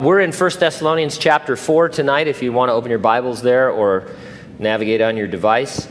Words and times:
We're 0.00 0.20
in 0.20 0.30
1 0.30 0.50
Thessalonians 0.60 1.18
chapter 1.18 1.56
4 1.56 1.88
tonight 1.88 2.28
if 2.28 2.40
you 2.40 2.52
want 2.52 2.68
to 2.68 2.72
open 2.72 2.88
your 2.88 3.00
Bibles 3.00 3.42
there 3.42 3.68
or 3.68 4.08
navigate 4.56 5.00
on 5.00 5.16
your 5.16 5.26
device. 5.26 5.86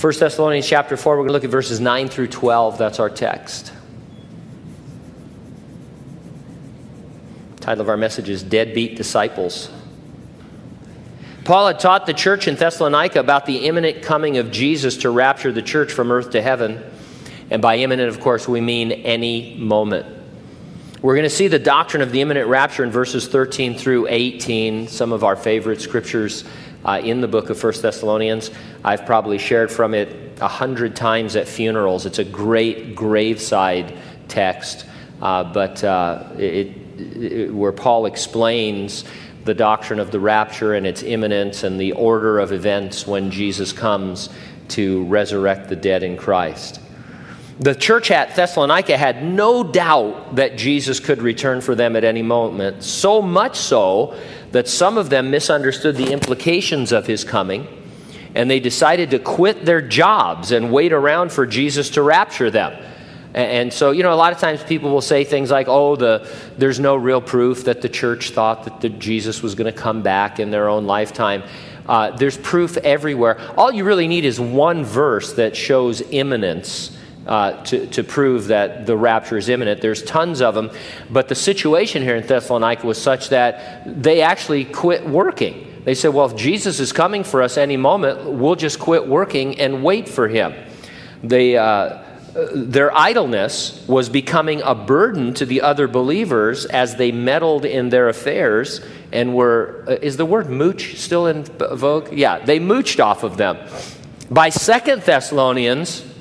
1 0.00 0.18
Thessalonians 0.18 0.66
chapter 0.66 0.96
4, 0.96 1.12
we're 1.12 1.18
going 1.18 1.28
to 1.28 1.32
look 1.34 1.44
at 1.44 1.50
verses 1.50 1.78
9 1.78 2.08
through 2.08 2.26
12. 2.26 2.76
That's 2.76 2.98
our 2.98 3.08
text. 3.08 3.72
title 7.60 7.82
of 7.82 7.88
our 7.88 7.96
message 7.96 8.28
is 8.28 8.42
Deadbeat 8.42 8.96
Disciples. 8.96 9.70
Paul 11.44 11.68
had 11.68 11.78
taught 11.78 12.06
the 12.06 12.14
church 12.14 12.48
in 12.48 12.56
Thessalonica 12.56 13.20
about 13.20 13.46
the 13.46 13.68
imminent 13.68 14.02
coming 14.02 14.38
of 14.38 14.50
Jesus 14.50 14.96
to 14.96 15.10
rapture 15.10 15.52
the 15.52 15.62
church 15.62 15.92
from 15.92 16.10
earth 16.10 16.30
to 16.30 16.42
heaven. 16.42 16.82
And 17.48 17.62
by 17.62 17.76
imminent, 17.76 18.08
of 18.08 18.18
course, 18.18 18.48
we 18.48 18.60
mean 18.60 18.90
any 18.90 19.56
moment. 19.56 20.23
We're 21.04 21.16
going 21.16 21.24
to 21.24 21.28
see 21.28 21.48
the 21.48 21.58
doctrine 21.58 22.00
of 22.02 22.12
the 22.12 22.22
imminent 22.22 22.48
rapture 22.48 22.82
in 22.82 22.90
verses 22.90 23.28
13 23.28 23.74
through 23.74 24.06
18, 24.08 24.88
some 24.88 25.12
of 25.12 25.22
our 25.22 25.36
favorite 25.36 25.82
scriptures 25.82 26.44
uh, 26.82 26.98
in 27.04 27.20
the 27.20 27.28
book 27.28 27.50
of 27.50 27.62
1 27.62 27.82
Thessalonians. 27.82 28.50
I've 28.82 29.04
probably 29.04 29.36
shared 29.36 29.70
from 29.70 29.92
it 29.92 30.38
a 30.40 30.48
hundred 30.48 30.96
times 30.96 31.36
at 31.36 31.46
funerals. 31.46 32.06
It's 32.06 32.20
a 32.20 32.24
great 32.24 32.96
graveside 32.96 33.98
text, 34.28 34.86
uh, 35.20 35.44
but 35.52 35.84
uh, 35.84 36.26
it, 36.38 36.74
it, 36.96 37.54
where 37.54 37.72
Paul 37.72 38.06
explains 38.06 39.04
the 39.44 39.52
doctrine 39.52 40.00
of 40.00 40.10
the 40.10 40.20
rapture 40.20 40.72
and 40.72 40.86
its 40.86 41.02
imminence 41.02 41.64
and 41.64 41.78
the 41.78 41.92
order 41.92 42.38
of 42.38 42.50
events 42.50 43.06
when 43.06 43.30
Jesus 43.30 43.74
comes 43.74 44.30
to 44.68 45.04
resurrect 45.04 45.68
the 45.68 45.76
dead 45.76 46.02
in 46.02 46.16
Christ. 46.16 46.80
The 47.60 47.74
church 47.74 48.10
at 48.10 48.34
Thessalonica 48.34 48.96
had 48.96 49.22
no 49.22 49.62
doubt 49.62 50.36
that 50.36 50.58
Jesus 50.58 50.98
could 50.98 51.22
return 51.22 51.60
for 51.60 51.76
them 51.76 51.94
at 51.94 52.02
any 52.02 52.22
moment, 52.22 52.82
so 52.82 53.22
much 53.22 53.56
so 53.56 54.18
that 54.50 54.66
some 54.66 54.98
of 54.98 55.08
them 55.08 55.30
misunderstood 55.30 55.96
the 55.96 56.12
implications 56.12 56.90
of 56.90 57.06
his 57.06 57.22
coming, 57.22 57.68
and 58.34 58.50
they 58.50 58.58
decided 58.58 59.10
to 59.10 59.20
quit 59.20 59.64
their 59.64 59.80
jobs 59.80 60.50
and 60.50 60.72
wait 60.72 60.92
around 60.92 61.30
for 61.30 61.46
Jesus 61.46 61.90
to 61.90 62.02
rapture 62.02 62.50
them. 62.50 62.76
And 63.34 63.72
so, 63.72 63.90
you 63.90 64.02
know, 64.02 64.12
a 64.12 64.16
lot 64.16 64.32
of 64.32 64.38
times 64.38 64.62
people 64.62 64.90
will 64.90 65.00
say 65.00 65.24
things 65.24 65.50
like, 65.50 65.66
oh, 65.68 65.96
the, 65.96 66.28
there's 66.56 66.78
no 66.78 66.94
real 66.96 67.20
proof 67.20 67.64
that 67.64 67.82
the 67.82 67.88
church 67.88 68.30
thought 68.30 68.64
that 68.64 68.80
the, 68.80 68.88
Jesus 68.88 69.42
was 69.42 69.56
going 69.56 69.72
to 69.72 69.76
come 69.76 70.02
back 70.02 70.38
in 70.38 70.50
their 70.50 70.68
own 70.68 70.86
lifetime. 70.86 71.42
Uh, 71.88 72.16
there's 72.16 72.38
proof 72.38 72.76
everywhere. 72.78 73.40
All 73.56 73.72
you 73.72 73.84
really 73.84 74.06
need 74.06 74.24
is 74.24 74.38
one 74.38 74.84
verse 74.84 75.32
that 75.34 75.56
shows 75.56 76.00
imminence 76.00 76.93
uh, 77.26 77.62
to, 77.64 77.86
to 77.86 78.04
prove 78.04 78.48
that 78.48 78.86
the 78.86 78.96
rapture 78.96 79.36
is 79.36 79.48
imminent. 79.48 79.80
There's 79.80 80.02
tons 80.02 80.40
of 80.40 80.54
them, 80.54 80.70
but 81.10 81.28
the 81.28 81.34
situation 81.34 82.02
here 82.02 82.16
in 82.16 82.26
Thessalonica 82.26 82.86
was 82.86 83.00
such 83.00 83.30
that 83.30 84.02
they 84.02 84.20
actually 84.20 84.64
quit 84.64 85.06
working. 85.06 85.82
They 85.84 85.94
said, 85.94 86.14
well, 86.14 86.26
if 86.30 86.36
Jesus 86.36 86.80
is 86.80 86.92
coming 86.92 87.24
for 87.24 87.42
us 87.42 87.56
any 87.58 87.76
moment, 87.76 88.30
we'll 88.30 88.56
just 88.56 88.78
quit 88.78 89.06
working 89.06 89.60
and 89.60 89.84
wait 89.84 90.08
for 90.08 90.28
him. 90.28 90.54
They, 91.22 91.56
uh, 91.56 92.02
their 92.54 92.94
idleness 92.96 93.86
was 93.86 94.08
becoming 94.08 94.60
a 94.62 94.74
burden 94.74 95.34
to 95.34 95.46
the 95.46 95.60
other 95.60 95.86
believers 95.86 96.66
as 96.66 96.96
they 96.96 97.12
meddled 97.12 97.64
in 97.64 97.90
their 97.90 98.08
affairs 98.08 98.80
and 99.12 99.34
were, 99.34 99.84
uh, 99.86 99.92
is 100.02 100.16
the 100.16 100.26
word 100.26 100.50
mooch 100.50 100.96
still 100.96 101.26
in 101.26 101.44
vogue? 101.44 102.12
Yeah, 102.12 102.38
they 102.38 102.58
mooched 102.58 103.02
off 103.02 103.22
of 103.22 103.36
them. 103.36 103.58
By 104.30 104.48
Second 104.48 105.02
Thessalonians, 105.02 106.13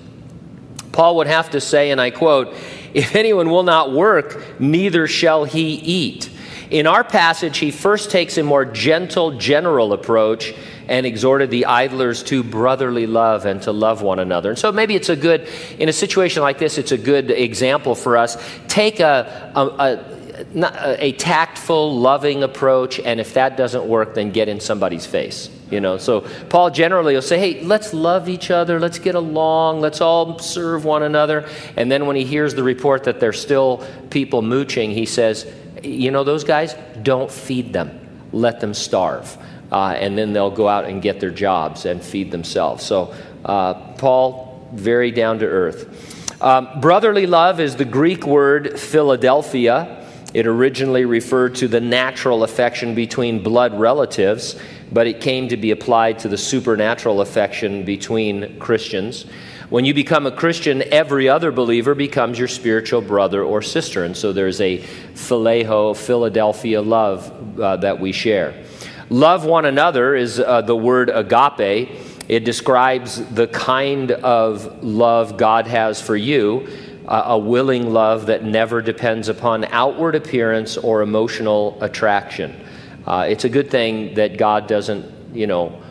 Paul 0.94 1.18
would 1.18 1.28
have 1.28 1.50
to 1.50 1.60
say, 1.60 1.92
and 1.92 2.00
I 2.00 2.12
quote, 2.12 2.56
If 2.94 3.16
anyone 3.16 3.50
will 3.50 3.64
not 3.64 3.92
work, 3.92 4.60
neither 4.60 5.08
shall 5.08 5.44
he 5.44 5.74
eat. 5.74 6.30
In 6.70 6.88
our 6.88 7.04
passage, 7.04 7.58
he 7.58 7.72
first 7.72 8.10
takes 8.10 8.38
a 8.38 8.44
more 8.44 8.64
gentle, 8.64 9.38
general 9.38 9.94
approach 9.94 10.54
and 10.88 11.06
exhorted 11.06 11.50
the 11.50 11.66
idlers 11.66 12.24
to 12.24 12.44
brotherly 12.44 13.08
love 13.08 13.46
and 13.46 13.62
to 13.64 13.72
love 13.72 14.02
one 14.02 14.20
another. 14.20 14.52
And 14.52 14.60
so 14.60 14.72
maybe 14.72 14.96
it's 14.96 15.10
a 15.10 15.16
good, 15.16 15.48
in 15.80 15.90
a 15.90 15.94
situation 15.94 16.42
like 16.42 16.58
this, 16.58 16.78
it's 16.78 16.92
a 16.92 16.98
good 16.98 17.32
example 17.32 17.96
for 17.96 18.18
us. 18.18 18.38
Take 18.68 19.00
a, 19.00 19.52
a, 19.56 19.62
a, 19.62 20.23
a 20.56 21.12
tactful, 21.14 21.98
loving 22.00 22.44
approach, 22.44 23.00
and 23.00 23.20
if 23.20 23.36
that 23.36 23.58
doesn't 23.58 23.86
work, 23.86 24.16
then 24.16 24.32
get 24.32 24.48
in 24.48 24.60
somebody's 24.60 25.06
face. 25.06 25.50
You 25.70 25.80
know, 25.80 25.98
so 25.98 26.22
Paul 26.50 26.70
generally 26.70 27.16
will 27.16 27.22
say, 27.22 27.40
hey, 27.40 27.62
let's 27.62 27.94
love 27.94 28.30
each 28.30 28.52
other, 28.52 28.80
let's 28.80 29.00
get 29.00 29.16
along, 29.16 29.82
let's 29.82 30.02
all 30.02 30.38
serve 30.40 30.86
one 30.86 31.04
another. 31.04 31.50
And 31.76 31.92
then 31.92 32.06
when 32.06 32.16
he 32.16 32.26
hears 32.26 32.54
the 32.54 32.64
report 32.64 33.06
that 33.06 33.20
there's 33.20 33.42
still 33.42 33.84
people 34.10 34.42
mooching, 34.42 34.92
he 34.92 35.06
says, 35.06 35.52
you 35.82 36.12
know, 36.12 36.24
those 36.24 36.44
guys, 36.44 36.76
don't 37.02 37.32
feed 37.32 37.74
them, 37.74 38.00
let 38.32 38.60
them 38.60 38.74
starve. 38.74 39.36
Uh, 39.72 39.96
and 40.00 40.16
then 40.16 40.34
they'll 40.34 40.52
go 40.52 40.68
out 40.68 40.86
and 40.86 41.02
get 41.02 41.20
their 41.20 41.32
jobs 41.32 41.86
and 41.86 42.04
feed 42.04 42.30
themselves. 42.30 42.84
So, 42.84 43.16
uh, 43.44 43.74
Paul, 43.94 44.70
very 44.74 45.10
down 45.10 45.40
to 45.40 45.46
earth. 45.46 46.42
Um, 46.42 46.82
brotherly 46.82 47.26
love 47.26 47.60
is 47.60 47.78
the 47.78 47.86
Greek 47.86 48.28
word 48.28 48.80
Philadelphia. 48.80 50.03
It 50.34 50.48
originally 50.48 51.06
referred 51.06 51.56
to 51.56 51.68
the 51.68 51.82
natural 51.82 52.44
affection 52.44 52.96
between 52.96 53.44
blood 53.44 53.80
relatives 53.80 54.60
but 54.94 55.08
it 55.08 55.20
came 55.20 55.50
to 55.50 55.58
be 55.58 55.72
applied 55.72 56.20
to 56.20 56.30
the 56.30 56.38
supernatural 56.38 57.22
affection 57.22 57.84
between 57.84 58.60
Christians. 58.60 59.26
When 59.70 59.86
you 59.86 59.94
become 59.94 60.28
a 60.28 60.32
Christian, 60.32 60.84
every 60.94 61.28
other 61.28 61.52
believer 61.52 61.96
becomes 61.96 62.38
your 62.38 62.48
spiritual 62.48 63.02
brother 63.02 63.44
or 63.44 63.64
sister. 63.64 64.04
And 64.04 64.16
so 64.16 64.32
there's 64.32 64.62
a 64.62 64.78
phileo, 65.16 65.98
Philadelphia 65.98 66.82
love 66.82 67.60
uh, 67.60 67.78
that 67.78 68.00
we 68.00 68.12
share. 68.12 68.64
Love 69.10 69.46
one 69.46 69.66
another 69.66 70.16
is 70.16 70.40
uh, 70.40 70.62
the 70.62 70.76
word 70.76 71.10
agape. 71.10 71.90
It 72.30 72.46
describes 72.46 73.26
the 73.32 73.48
kind 73.48 74.12
of 74.12 74.84
love 74.84 75.38
God 75.38 75.66
has 75.68 76.00
for 76.00 76.16
you, 76.16 76.68
a 77.08 77.38
willing 77.38 77.92
love 77.92 78.28
that 78.28 78.44
never 78.44 78.82
depends 78.82 79.28
upon 79.28 79.66
outward 79.66 80.16
appearance 80.16 80.78
or 80.78 81.02
emotional 81.02 81.78
attraction. 81.82 82.66
Uh, 83.06 83.26
it's 83.28 83.44
a 83.44 83.50
good 83.50 83.70
thing 83.70 84.14
that 84.14 84.38
God 84.38 84.68
doesn't, 84.68 85.36
you 85.36 85.48
know, 85.48 85.82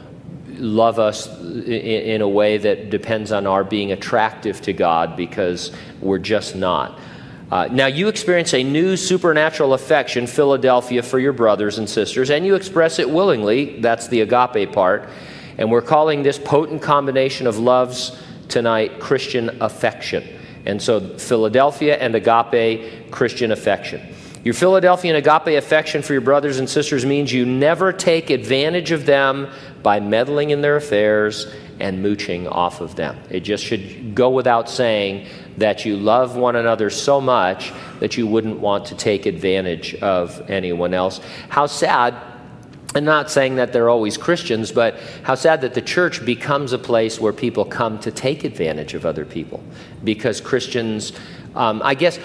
love 0.48 0.98
us 0.98 1.26
in, 1.40 1.66
in, 1.66 2.20
a 2.22 2.28
way 2.28 2.56
that 2.56 2.88
depends 2.88 3.32
on 3.32 3.46
our 3.46 3.64
being 3.64 3.92
attractive 3.92 4.60
to 4.62 4.72
God 4.72 5.16
because 5.16 5.72
we're 6.00 6.18
just 6.18 6.56
not. 6.56 6.98
Uh, 7.50 7.68
now, 7.70 7.86
you 7.86 8.08
experience 8.08 8.54
a 8.54 8.62
new 8.62 8.96
supernatural 8.96 9.74
affection, 9.74 10.26
Philadelphia, 10.26 11.02
for 11.02 11.18
your 11.18 11.34
brothers 11.34 11.76
and 11.76 11.88
sisters, 11.88 12.30
and 12.30 12.46
you 12.46 12.54
express 12.54 12.98
it 12.98 13.10
willingly. 13.10 13.78
That's 13.80 14.08
the 14.08 14.22
agape 14.22 14.72
part. 14.72 15.10
And 15.58 15.70
we're 15.70 15.82
calling 15.82 16.22
this 16.22 16.38
potent 16.38 16.80
combination 16.80 17.46
of 17.46 17.58
loves 17.58 18.18
tonight 18.48 19.00
Christian 19.00 19.60
affection. 19.60 20.40
And 20.64 20.80
so, 20.80 21.00
Philadelphia 21.18 21.96
and 21.96 22.14
agape, 22.14 23.10
Christian 23.10 23.52
affection. 23.52 24.00
Your 24.44 24.54
Philadelphia 24.54 25.14
and 25.14 25.26
agape 25.26 25.56
affection 25.56 26.02
for 26.02 26.12
your 26.12 26.22
brothers 26.22 26.58
and 26.58 26.68
sisters 26.68 27.06
means 27.06 27.32
you 27.32 27.46
never 27.46 27.92
take 27.92 28.30
advantage 28.30 28.90
of 28.90 29.06
them 29.06 29.48
by 29.82 30.00
meddling 30.00 30.50
in 30.50 30.62
their 30.62 30.76
affairs 30.76 31.46
and 31.78 32.02
mooching 32.02 32.48
off 32.48 32.80
of 32.80 32.96
them. 32.96 33.18
It 33.30 33.40
just 33.40 33.64
should 33.64 34.14
go 34.14 34.30
without 34.30 34.68
saying 34.68 35.28
that 35.58 35.84
you 35.84 35.96
love 35.96 36.36
one 36.36 36.56
another 36.56 36.90
so 36.90 37.20
much 37.20 37.72
that 38.00 38.16
you 38.16 38.26
wouldn't 38.26 38.58
want 38.58 38.86
to 38.86 38.96
take 38.96 39.26
advantage 39.26 39.94
of 39.96 40.50
anyone 40.50 40.92
else. 40.94 41.20
How 41.48 41.66
sad 41.66 42.14
I'm 42.94 43.04
not 43.04 43.30
saying 43.30 43.56
that 43.56 43.72
they're 43.72 43.88
always 43.88 44.18
Christians, 44.18 44.70
but 44.70 44.98
how 45.22 45.34
sad 45.34 45.62
that 45.62 45.74
the 45.74 45.80
church 45.80 46.24
becomes 46.24 46.72
a 46.72 46.78
place 46.78 47.18
where 47.18 47.32
people 47.32 47.64
come 47.64 47.98
to 48.00 48.10
take 48.10 48.44
advantage 48.44 48.92
of 48.94 49.06
other 49.06 49.24
people. 49.24 49.62
Because 50.04 50.40
Christians, 50.40 51.12
um, 51.54 51.80
I 51.82 51.94
guess 51.94 52.18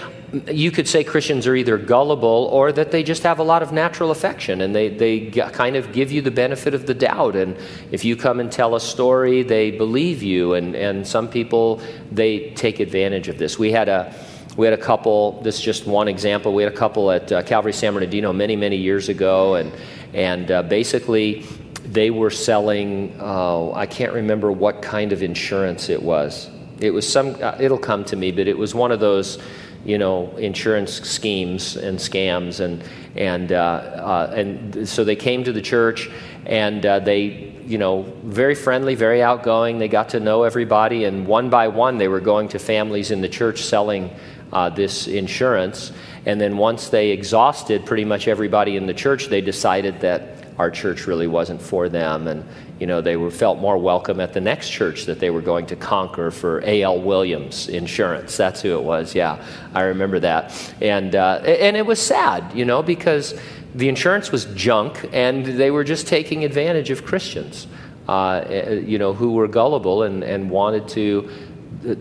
you 0.52 0.72
could 0.72 0.90
say 0.90 1.06
Christians 1.06 1.48
are 1.48 1.56
either 1.56 1.78
gullible 1.78 2.50
or 2.52 2.74
that 2.74 2.92
they 2.92 3.02
just 3.02 3.24
have 3.24 3.40
a 3.40 3.44
lot 3.44 3.64
of 3.64 3.72
natural 3.72 4.12
affection 4.12 4.60
and 4.60 4.76
they, 4.76 4.90
they 4.90 5.30
kind 5.30 5.78
of 5.78 5.94
give 5.94 6.12
you 6.12 6.22
the 6.22 6.32
benefit 6.32 6.74
of 6.74 6.86
the 6.86 6.94
doubt. 6.94 7.38
And 7.38 7.56
if 7.92 8.04
you 8.04 8.18
come 8.18 8.42
and 8.42 8.52
tell 8.52 8.76
a 8.76 8.82
story, 8.82 9.44
they 9.44 9.72
believe 9.72 10.22
you. 10.22 10.54
And, 10.54 10.76
and 10.76 11.08
some 11.08 11.30
people, 11.30 11.82
they 12.12 12.50
take 12.52 12.82
advantage 12.82 13.30
of 13.30 13.38
this. 13.38 13.58
We 13.58 13.72
had 13.72 13.88
a, 13.88 14.14
we 14.58 14.66
had 14.66 14.74
a 14.74 14.84
couple, 14.84 15.42
this 15.44 15.60
is 15.60 15.62
just 15.62 15.88
one 15.88 16.10
example, 16.10 16.54
we 16.54 16.64
had 16.64 16.74
a 16.74 16.76
couple 16.76 17.10
at 17.10 17.32
uh, 17.32 17.42
Calvary 17.44 17.72
San 17.72 17.94
Bernardino 17.94 18.34
many, 18.34 18.58
many 18.58 18.76
years 18.76 19.08
ago. 19.08 19.56
And, 19.56 19.72
and 20.14 20.52
uh, 20.52 20.64
basically, 20.64 21.46
they 21.84 22.10
were 22.10 22.30
selling, 22.30 23.16
uh, 23.20 23.72
I 23.72 23.86
can't 23.86 24.14
remember 24.14 24.52
what 24.52 24.82
kind 24.82 25.12
of 25.12 25.24
insurance 25.24 25.90
it 25.90 26.02
was. 26.02 26.50
It 26.80 26.92
was 26.92 27.12
some, 27.12 27.36
uh, 27.42 27.58
it'll 27.60 27.78
come 27.78 28.04
to 28.06 28.16
me, 28.16 28.32
but 28.32 28.48
it 28.48 28.58
was 28.58 28.76
one 28.76 28.92
of 28.92 29.00
those 29.00 29.40
you 29.86 29.98
know, 29.98 30.36
insurance 30.36 31.02
schemes 31.08 31.78
and 31.78 31.98
scams, 31.98 32.60
and 32.60 32.84
and 33.16 33.54
uh, 33.54 33.56
uh, 33.56 34.34
and 34.36 34.88
so 34.88 35.06
they 35.06 35.16
came 35.16 35.46
to 35.46 35.54
the 35.54 35.62
church, 35.62 36.10
and 36.46 36.86
uh, 36.86 37.00
they, 37.00 37.54
you 37.66 37.78
know, 37.78 38.02
very 38.24 38.54
friendly, 38.54 38.96
very 38.96 39.24
outgoing. 39.24 39.80
They 39.80 39.88
got 39.88 40.10
to 40.10 40.20
know 40.20 40.44
everybody, 40.44 41.06
and 41.06 41.26
one 41.26 41.50
by 41.50 41.70
one, 41.70 41.98
they 41.98 42.10
were 42.10 42.20
going 42.20 42.50
to 42.50 42.60
families 42.60 43.12
in 43.12 43.22
the 43.22 43.30
church 43.30 43.64
selling 43.64 44.12
this 44.76 45.08
insurance. 45.08 45.94
And 46.28 46.42
then 46.42 46.58
once 46.58 46.90
they 46.90 47.12
exhausted 47.12 47.86
pretty 47.86 48.04
much 48.04 48.28
everybody 48.28 48.76
in 48.76 48.86
the 48.86 48.94
church, 48.94 49.28
they 49.28 49.40
decided 49.40 50.02
that 50.02 50.46
our 50.58 50.70
church 50.70 51.08
really 51.08 51.26
wasn't 51.26 51.62
for 51.62 51.88
them. 51.88 52.28
And, 52.28 52.44
you 52.82 52.86
know, 52.86 53.00
they 53.00 53.16
were, 53.16 53.32
felt 53.32 53.60
more 53.60 53.78
welcome 53.78 54.20
at 54.20 54.34
the 54.34 54.42
next 54.42 54.70
church 54.70 55.06
that 55.06 55.22
they 55.22 55.30
were 55.30 55.42
going 55.42 55.68
to 55.68 55.78
conquer 55.78 56.30
for 56.30 56.62
A.L. 56.66 57.00
Williams 57.00 57.70
Insurance. 57.70 58.36
That's 58.36 58.62
who 58.62 58.78
it 58.78 58.84
was. 58.84 59.16
Yeah, 59.16 59.42
I 59.74 59.84
remember 59.84 60.20
that. 60.20 60.74
And, 60.82 61.16
uh, 61.16 61.40
and 61.46 61.78
it 61.78 61.86
was 61.86 62.02
sad, 62.02 62.54
you 62.54 62.66
know, 62.66 62.84
because 62.84 63.40
the 63.74 63.88
insurance 63.88 64.30
was 64.30 64.46
junk 64.48 65.10
and 65.14 65.46
they 65.46 65.72
were 65.72 65.86
just 65.86 66.08
taking 66.08 66.44
advantage 66.44 66.90
of 66.90 67.06
Christians, 67.06 67.68
uh, 68.10 68.44
you 68.50 69.00
know, 69.00 69.14
who 69.14 69.32
were 69.32 69.48
gullible 69.48 70.04
and, 70.04 70.26
and 70.26 70.50
wanted 70.50 70.90
to 70.90 71.30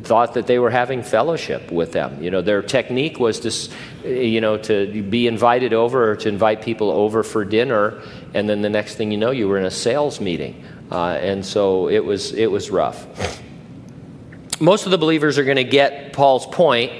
thought 0.02 0.34
that 0.34 0.46
they 0.46 0.58
were 0.58 0.70
having 0.70 1.02
fellowship 1.02 1.70
with 1.70 1.92
them. 1.92 2.22
You 2.22 2.30
know, 2.30 2.42
their 2.42 2.62
technique 2.62 3.18
was 3.18 3.40
to, 3.40 4.08
you 4.08 4.40
know, 4.40 4.56
to 4.58 5.02
be 5.02 5.26
invited 5.26 5.72
over 5.72 6.10
or 6.10 6.16
to 6.16 6.28
invite 6.28 6.62
people 6.62 6.90
over 6.90 7.22
for 7.22 7.44
dinner, 7.44 8.00
and 8.34 8.48
then 8.48 8.62
the 8.62 8.70
next 8.70 8.96
thing 8.96 9.10
you 9.10 9.18
know, 9.18 9.30
you 9.30 9.48
were 9.48 9.58
in 9.58 9.64
a 9.64 9.70
sales 9.70 10.20
meeting, 10.20 10.64
uh, 10.90 11.18
and 11.20 11.44
so 11.44 11.88
it 11.88 12.04
was 12.04 12.32
it 12.32 12.50
was 12.50 12.70
rough. 12.70 13.06
Most 14.60 14.86
of 14.86 14.90
the 14.90 14.98
believers 14.98 15.36
are 15.38 15.44
going 15.44 15.58
to 15.58 15.64
get 15.64 16.14
Paul's 16.14 16.46
point, 16.46 16.90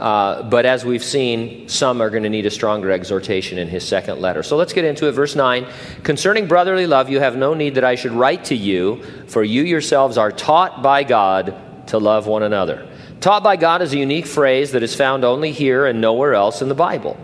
uh, 0.00 0.42
but 0.42 0.66
as 0.66 0.84
we've 0.84 1.04
seen, 1.04 1.68
some 1.68 2.02
are 2.02 2.10
going 2.10 2.24
to 2.24 2.28
need 2.28 2.46
a 2.46 2.50
stronger 2.50 2.90
exhortation 2.90 3.58
in 3.58 3.68
his 3.68 3.86
second 3.86 4.20
letter. 4.20 4.42
So 4.42 4.56
let's 4.56 4.72
get 4.72 4.84
into 4.84 5.06
it. 5.06 5.12
Verse 5.12 5.36
9 5.36 5.66
Concerning 6.02 6.48
brotherly 6.48 6.88
love, 6.88 7.08
you 7.08 7.20
have 7.20 7.36
no 7.36 7.54
need 7.54 7.76
that 7.76 7.84
I 7.84 7.94
should 7.94 8.12
write 8.12 8.46
to 8.46 8.56
you, 8.56 9.02
for 9.28 9.44
you 9.44 9.62
yourselves 9.62 10.18
are 10.18 10.32
taught 10.32 10.82
by 10.82 11.04
God 11.04 11.67
to 11.88 11.98
love 11.98 12.26
one 12.26 12.42
another. 12.42 12.88
Taught 13.20 13.42
by 13.42 13.56
God 13.56 13.82
is 13.82 13.92
a 13.92 13.98
unique 13.98 14.26
phrase 14.26 14.72
that 14.72 14.82
is 14.82 14.94
found 14.94 15.24
only 15.24 15.52
here 15.52 15.86
and 15.86 16.00
nowhere 16.00 16.34
else 16.34 16.62
in 16.62 16.68
the 16.68 16.74
Bible. 16.74 17.18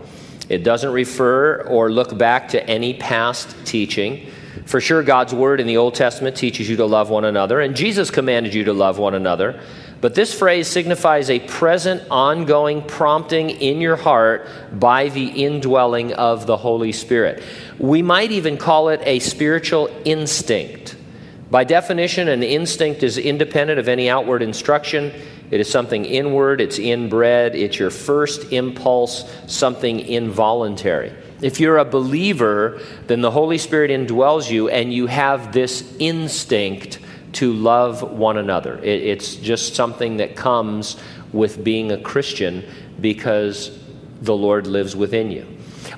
It 0.49 0.63
doesn't 0.63 0.91
refer 0.91 1.61
or 1.61 1.91
look 1.91 2.17
back 2.17 2.49
to 2.49 2.69
any 2.69 2.93
past 2.93 3.55
teaching. 3.65 4.29
For 4.65 4.81
sure, 4.81 5.03
God's 5.03 5.33
word 5.33 5.59
in 5.59 5.67
the 5.67 5.77
Old 5.77 5.95
Testament 5.95 6.35
teaches 6.35 6.69
you 6.69 6.77
to 6.77 6.85
love 6.85 7.09
one 7.09 7.25
another, 7.25 7.61
and 7.61 7.75
Jesus 7.75 8.11
commanded 8.11 8.53
you 8.53 8.65
to 8.65 8.73
love 8.73 8.97
one 8.97 9.15
another. 9.15 9.61
But 10.01 10.13
this 10.13 10.37
phrase 10.37 10.67
signifies 10.67 11.29
a 11.29 11.39
present, 11.39 12.03
ongoing 12.11 12.81
prompting 12.83 13.49
in 13.49 13.81
your 13.81 13.95
heart 13.95 14.47
by 14.73 15.09
the 15.09 15.25
indwelling 15.25 16.13
of 16.13 16.45
the 16.45 16.57
Holy 16.57 16.91
Spirit. 16.91 17.41
We 17.79 18.01
might 18.01 18.31
even 18.31 18.57
call 18.57 18.89
it 18.89 19.01
a 19.03 19.19
spiritual 19.19 19.89
instinct. 20.03 20.95
By 21.51 21.63
definition, 21.63 22.27
an 22.27 22.41
instinct 22.43 23.03
is 23.03 23.17
independent 23.17 23.79
of 23.79 23.87
any 23.87 24.09
outward 24.09 24.41
instruction. 24.41 25.13
It 25.51 25.59
is 25.59 25.69
something 25.69 26.05
inward, 26.05 26.59
it's 26.59 26.79
inbred, 26.79 27.55
it's 27.55 27.77
your 27.77 27.91
first 27.91 28.51
impulse, 28.51 29.31
something 29.45 29.99
involuntary. 29.99 31.13
If 31.41 31.59
you're 31.59 31.77
a 31.77 31.85
believer, 31.85 32.81
then 33.07 33.21
the 33.21 33.29
Holy 33.29 33.59
Spirit 33.59 33.91
indwells 33.91 34.49
you 34.49 34.69
and 34.69 34.91
you 34.91 35.05
have 35.07 35.53
this 35.53 35.95
instinct 35.99 36.99
to 37.33 37.51
love 37.51 38.01
one 38.01 38.37
another. 38.37 38.79
it's 38.81 39.35
just 39.35 39.75
something 39.75 40.17
that 40.17 40.35
comes 40.35 40.97
with 41.33 41.63
being 41.63 41.91
a 41.91 41.97
Christian 41.97 42.63
because 43.01 43.77
the 44.21 44.35
Lord 44.35 44.67
lives 44.67 44.95
within 44.95 45.31
you. 45.31 45.45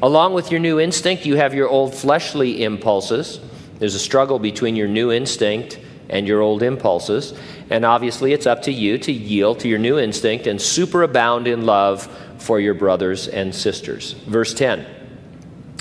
Along 0.02 0.34
with 0.34 0.52
your 0.52 0.60
new 0.60 0.80
instinct, 0.80 1.26
you 1.26 1.36
have 1.38 1.54
your 1.54 1.70
old 1.70 1.94
fleshly 1.94 2.64
impulses. 2.64 3.40
There's 3.79 3.95
a 3.95 4.00
struggle 4.00 4.39
between 4.39 4.75
your 4.75 4.88
new 4.88 5.12
instinct 5.12 5.79
and 6.09 6.27
your 6.27 6.41
old 6.41 6.63
impulses. 6.63 7.33
And 7.69 7.85
obviously, 7.85 8.33
it's 8.33 8.47
up 8.47 8.62
to 8.63 8.71
you 8.71 8.97
to 9.00 9.12
yield 9.12 9.59
to 9.62 9.68
your 9.68 9.79
new 9.79 10.00
instinct 10.00 10.47
and 10.47 10.59
superabound 10.59 11.47
in 11.47 11.65
love 11.65 12.07
for 12.38 12.59
your 12.59 12.74
brothers 12.74 13.27
and 13.27 13.53
sisters. 13.53 14.13
Verse 14.13 14.53
10 14.53 14.85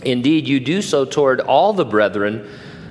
Indeed, 0.04 0.46
you 0.46 0.60
do 0.60 0.82
so 0.82 1.04
toward 1.04 1.40
all 1.40 1.72
the 1.72 1.84
brethren 1.84 2.48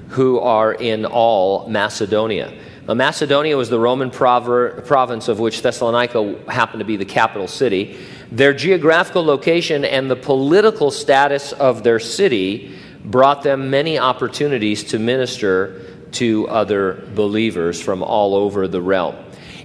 who 0.10 0.40
are 0.40 0.74
in 0.74 1.06
all 1.06 1.68
Macedonia. 1.70 2.54
Now, 2.88 2.94
Macedonia 2.94 3.58
was 3.58 3.70
the 3.70 3.80
Roman 3.80 4.12
province 4.12 5.28
of 5.28 5.40
which 5.40 5.62
Thessalonica 5.62 6.36
happened 6.48 6.82
to 6.82 6.86
be 6.86 6.98
the 6.98 7.06
capital 7.06 7.48
city. 7.48 7.98
Their 8.32 8.54
geographical 8.54 9.26
location 9.26 9.84
and 9.84 10.10
the 10.10 10.16
political 10.16 10.92
status 10.92 11.52
of 11.54 11.84
their 11.84 12.00
city 12.00 12.75
brought 13.06 13.44
them 13.44 13.70
many 13.70 13.98
opportunities 14.00 14.84
to 14.84 15.00
minister 15.00 15.82
to 16.12 16.48
other 16.48 17.08
believers 17.14 17.82
from 17.82 18.02
all 18.02 18.36
over 18.36 18.68
the 18.68 18.82
realm. 18.82 19.16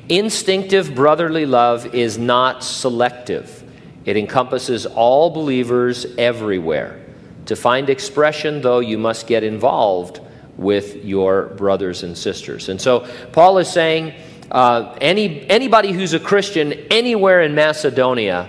Instinctive 0.08 0.94
brotherly 0.94 1.46
love 1.46 1.94
is 1.94 2.18
not 2.18 2.64
selective, 2.64 3.64
it 4.04 4.16
encompasses 4.16 4.86
all 4.86 5.30
believers 5.30 6.06
everywhere. 6.18 6.98
To 7.46 7.56
find 7.56 7.90
expression, 7.90 8.60
though, 8.60 8.80
you 8.80 8.98
must 8.98 9.26
get 9.26 9.42
involved 9.42 10.20
with 10.56 11.04
your 11.04 11.46
brothers 11.56 12.02
and 12.02 12.16
sisters. 12.16 12.68
And 12.68 12.80
so 12.80 13.08
Paul 13.32 13.58
is 13.58 13.68
saying 13.68 14.14
uh, 14.50 14.96
any, 15.00 15.48
anybody 15.48 15.92
who's 15.92 16.12
a 16.12 16.20
Christian 16.20 16.72
anywhere 16.90 17.42
in 17.42 17.54
Macedonia 17.54 18.48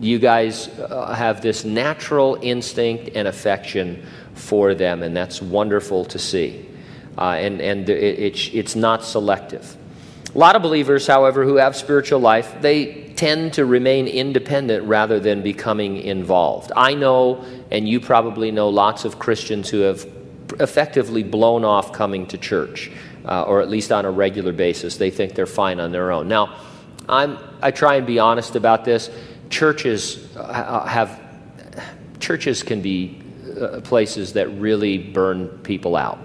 you 0.00 0.18
guys 0.18 0.68
uh, 0.68 1.14
have 1.14 1.40
this 1.40 1.64
natural 1.64 2.38
instinct 2.42 3.10
and 3.14 3.26
affection 3.28 4.04
for 4.34 4.74
them, 4.74 5.02
and 5.02 5.16
that's 5.16 5.40
wonderful 5.40 6.04
to 6.06 6.18
see. 6.18 6.68
Uh, 7.16 7.30
and 7.38 7.60
and 7.60 7.88
it, 7.88 8.18
it, 8.18 8.54
it's 8.54 8.76
not 8.76 9.04
selective. 9.04 9.76
A 10.34 10.38
lot 10.38 10.54
of 10.54 10.60
believers, 10.60 11.06
however, 11.06 11.44
who 11.44 11.56
have 11.56 11.74
spiritual 11.74 12.20
life, 12.20 12.60
they 12.60 13.06
tend 13.16 13.54
to 13.54 13.64
remain 13.64 14.06
independent 14.06 14.84
rather 14.84 15.18
than 15.18 15.42
becoming 15.42 15.96
involved. 15.96 16.72
I 16.76 16.92
know, 16.92 17.42
and 17.70 17.88
you 17.88 18.00
probably 18.00 18.50
know, 18.50 18.68
lots 18.68 19.06
of 19.06 19.18
Christians 19.18 19.70
who 19.70 19.80
have 19.80 20.06
effectively 20.60 21.22
blown 21.22 21.64
off 21.64 21.92
coming 21.92 22.26
to 22.26 22.36
church, 22.36 22.90
uh, 23.24 23.44
or 23.44 23.62
at 23.62 23.70
least 23.70 23.90
on 23.90 24.04
a 24.04 24.10
regular 24.10 24.52
basis. 24.52 24.98
They 24.98 25.10
think 25.10 25.34
they're 25.34 25.46
fine 25.46 25.80
on 25.80 25.90
their 25.90 26.12
own. 26.12 26.28
Now, 26.28 26.58
I'm, 27.08 27.38
I 27.62 27.70
try 27.70 27.94
and 27.94 28.06
be 28.06 28.18
honest 28.18 28.56
about 28.56 28.84
this 28.84 29.10
churches 29.50 30.36
uh, 30.36 30.86
have 30.86 31.20
churches 32.20 32.62
can 32.62 32.80
be 32.80 33.22
uh, 33.60 33.80
places 33.80 34.32
that 34.32 34.48
really 34.58 34.98
burn 34.98 35.48
people 35.62 35.96
out. 35.96 36.18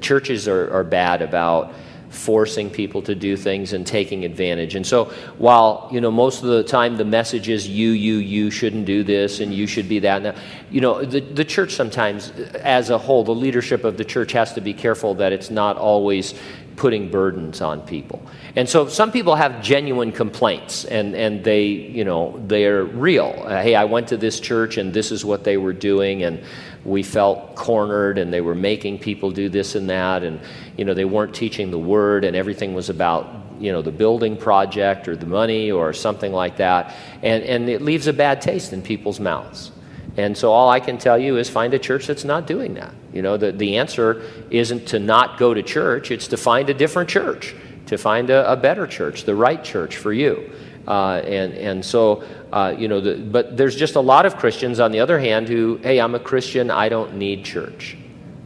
Churches 0.00 0.48
are, 0.48 0.70
are 0.72 0.84
bad 0.84 1.22
about 1.22 1.72
forcing 2.10 2.70
people 2.70 3.02
to 3.02 3.14
do 3.14 3.36
things 3.36 3.72
and 3.72 3.86
taking 3.86 4.24
advantage. 4.24 4.74
And 4.74 4.86
so 4.86 5.06
while, 5.36 5.88
you 5.92 6.00
know, 6.00 6.10
most 6.10 6.42
of 6.42 6.48
the 6.48 6.64
time 6.64 6.96
the 6.96 7.04
message 7.04 7.48
is 7.48 7.68
you, 7.68 7.90
you, 7.90 8.16
you 8.16 8.50
shouldn't 8.50 8.86
do 8.86 9.04
this 9.04 9.40
and 9.40 9.52
you 9.52 9.66
should 9.66 9.88
be 9.88 9.98
that. 10.00 10.22
Now, 10.22 10.34
you 10.70 10.80
know, 10.80 11.04
the, 11.04 11.20
the 11.20 11.44
church 11.44 11.74
sometimes, 11.74 12.30
as 12.30 12.90
a 12.90 12.98
whole, 12.98 13.24
the 13.24 13.34
leadership 13.34 13.84
of 13.84 13.98
the 13.98 14.04
church 14.04 14.32
has 14.32 14.54
to 14.54 14.60
be 14.60 14.72
careful 14.72 15.14
that 15.16 15.32
it's 15.32 15.50
not 15.50 15.76
always 15.76 16.34
putting 16.78 17.10
burdens 17.10 17.60
on 17.60 17.82
people. 17.82 18.22
And 18.54 18.68
so 18.68 18.86
some 18.88 19.10
people 19.10 19.34
have 19.34 19.60
genuine 19.60 20.12
complaints 20.12 20.84
and, 20.84 21.14
and 21.16 21.42
they, 21.42 21.64
you 21.64 22.04
know, 22.04 22.40
they're 22.46 22.84
real. 22.84 23.34
Uh, 23.44 23.60
hey, 23.60 23.74
I 23.74 23.84
went 23.84 24.08
to 24.08 24.16
this 24.16 24.38
church 24.38 24.78
and 24.78 24.94
this 24.94 25.10
is 25.10 25.24
what 25.24 25.42
they 25.42 25.56
were 25.56 25.72
doing 25.72 26.22
and 26.22 26.42
we 26.84 27.02
felt 27.02 27.56
cornered 27.56 28.16
and 28.16 28.32
they 28.32 28.40
were 28.40 28.54
making 28.54 29.00
people 29.00 29.32
do 29.32 29.48
this 29.48 29.74
and 29.74 29.90
that 29.90 30.22
and, 30.22 30.40
you 30.76 30.84
know, 30.84 30.94
they 30.94 31.04
weren't 31.04 31.34
teaching 31.34 31.72
the 31.72 31.78
word 31.78 32.24
and 32.24 32.36
everything 32.36 32.74
was 32.74 32.88
about, 32.88 33.26
you 33.58 33.72
know, 33.72 33.82
the 33.82 33.92
building 33.92 34.36
project 34.36 35.08
or 35.08 35.16
the 35.16 35.26
money 35.26 35.72
or 35.72 35.92
something 35.92 36.32
like 36.32 36.58
that. 36.58 36.94
And, 37.22 37.42
and 37.42 37.68
it 37.68 37.82
leaves 37.82 38.06
a 38.06 38.12
bad 38.12 38.40
taste 38.40 38.72
in 38.72 38.82
people's 38.82 39.18
mouths. 39.18 39.72
And 40.16 40.36
so 40.36 40.52
all 40.52 40.68
I 40.68 40.80
can 40.80 40.96
tell 40.98 41.18
you 41.18 41.38
is 41.38 41.50
find 41.50 41.74
a 41.74 41.78
church 41.78 42.06
that's 42.06 42.24
not 42.24 42.46
doing 42.46 42.74
that. 42.74 42.94
You 43.18 43.22
know, 43.22 43.36
the, 43.36 43.50
the 43.50 43.78
answer 43.78 44.22
isn't 44.48 44.86
to 44.90 45.00
not 45.00 45.40
go 45.40 45.52
to 45.52 45.60
church, 45.60 46.12
it's 46.12 46.28
to 46.28 46.36
find 46.36 46.70
a 46.70 46.72
different 46.72 47.10
church, 47.10 47.52
to 47.86 47.98
find 47.98 48.30
a, 48.30 48.52
a 48.52 48.54
better 48.54 48.86
church, 48.86 49.24
the 49.24 49.34
right 49.34 49.64
church 49.64 49.96
for 49.96 50.12
you. 50.12 50.52
Uh, 50.86 51.20
and, 51.24 51.52
and 51.54 51.84
so, 51.84 52.22
uh, 52.52 52.72
you 52.78 52.86
know, 52.86 53.00
the, 53.00 53.16
but 53.16 53.56
there's 53.56 53.74
just 53.74 53.96
a 53.96 54.00
lot 54.00 54.24
of 54.24 54.36
Christians, 54.36 54.78
on 54.78 54.92
the 54.92 55.00
other 55.00 55.18
hand, 55.18 55.48
who, 55.48 55.80
hey, 55.82 56.00
I'm 56.00 56.14
a 56.14 56.20
Christian, 56.20 56.70
I 56.70 56.88
don't 56.88 57.14
need 57.14 57.44
church. 57.44 57.96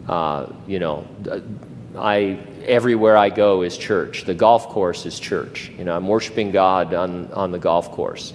Uh, 0.08 0.46
you 0.66 0.78
know, 0.78 1.06
I, 1.94 2.38
everywhere 2.64 3.18
I 3.18 3.28
go 3.28 3.60
is 3.60 3.76
church. 3.76 4.24
The 4.24 4.32
golf 4.32 4.68
course 4.68 5.04
is 5.04 5.20
church. 5.20 5.70
You 5.76 5.84
know, 5.84 5.94
I'm 5.94 6.08
worshiping 6.08 6.50
God 6.50 6.94
on, 6.94 7.30
on 7.34 7.52
the 7.52 7.58
golf 7.58 7.90
course. 7.90 8.32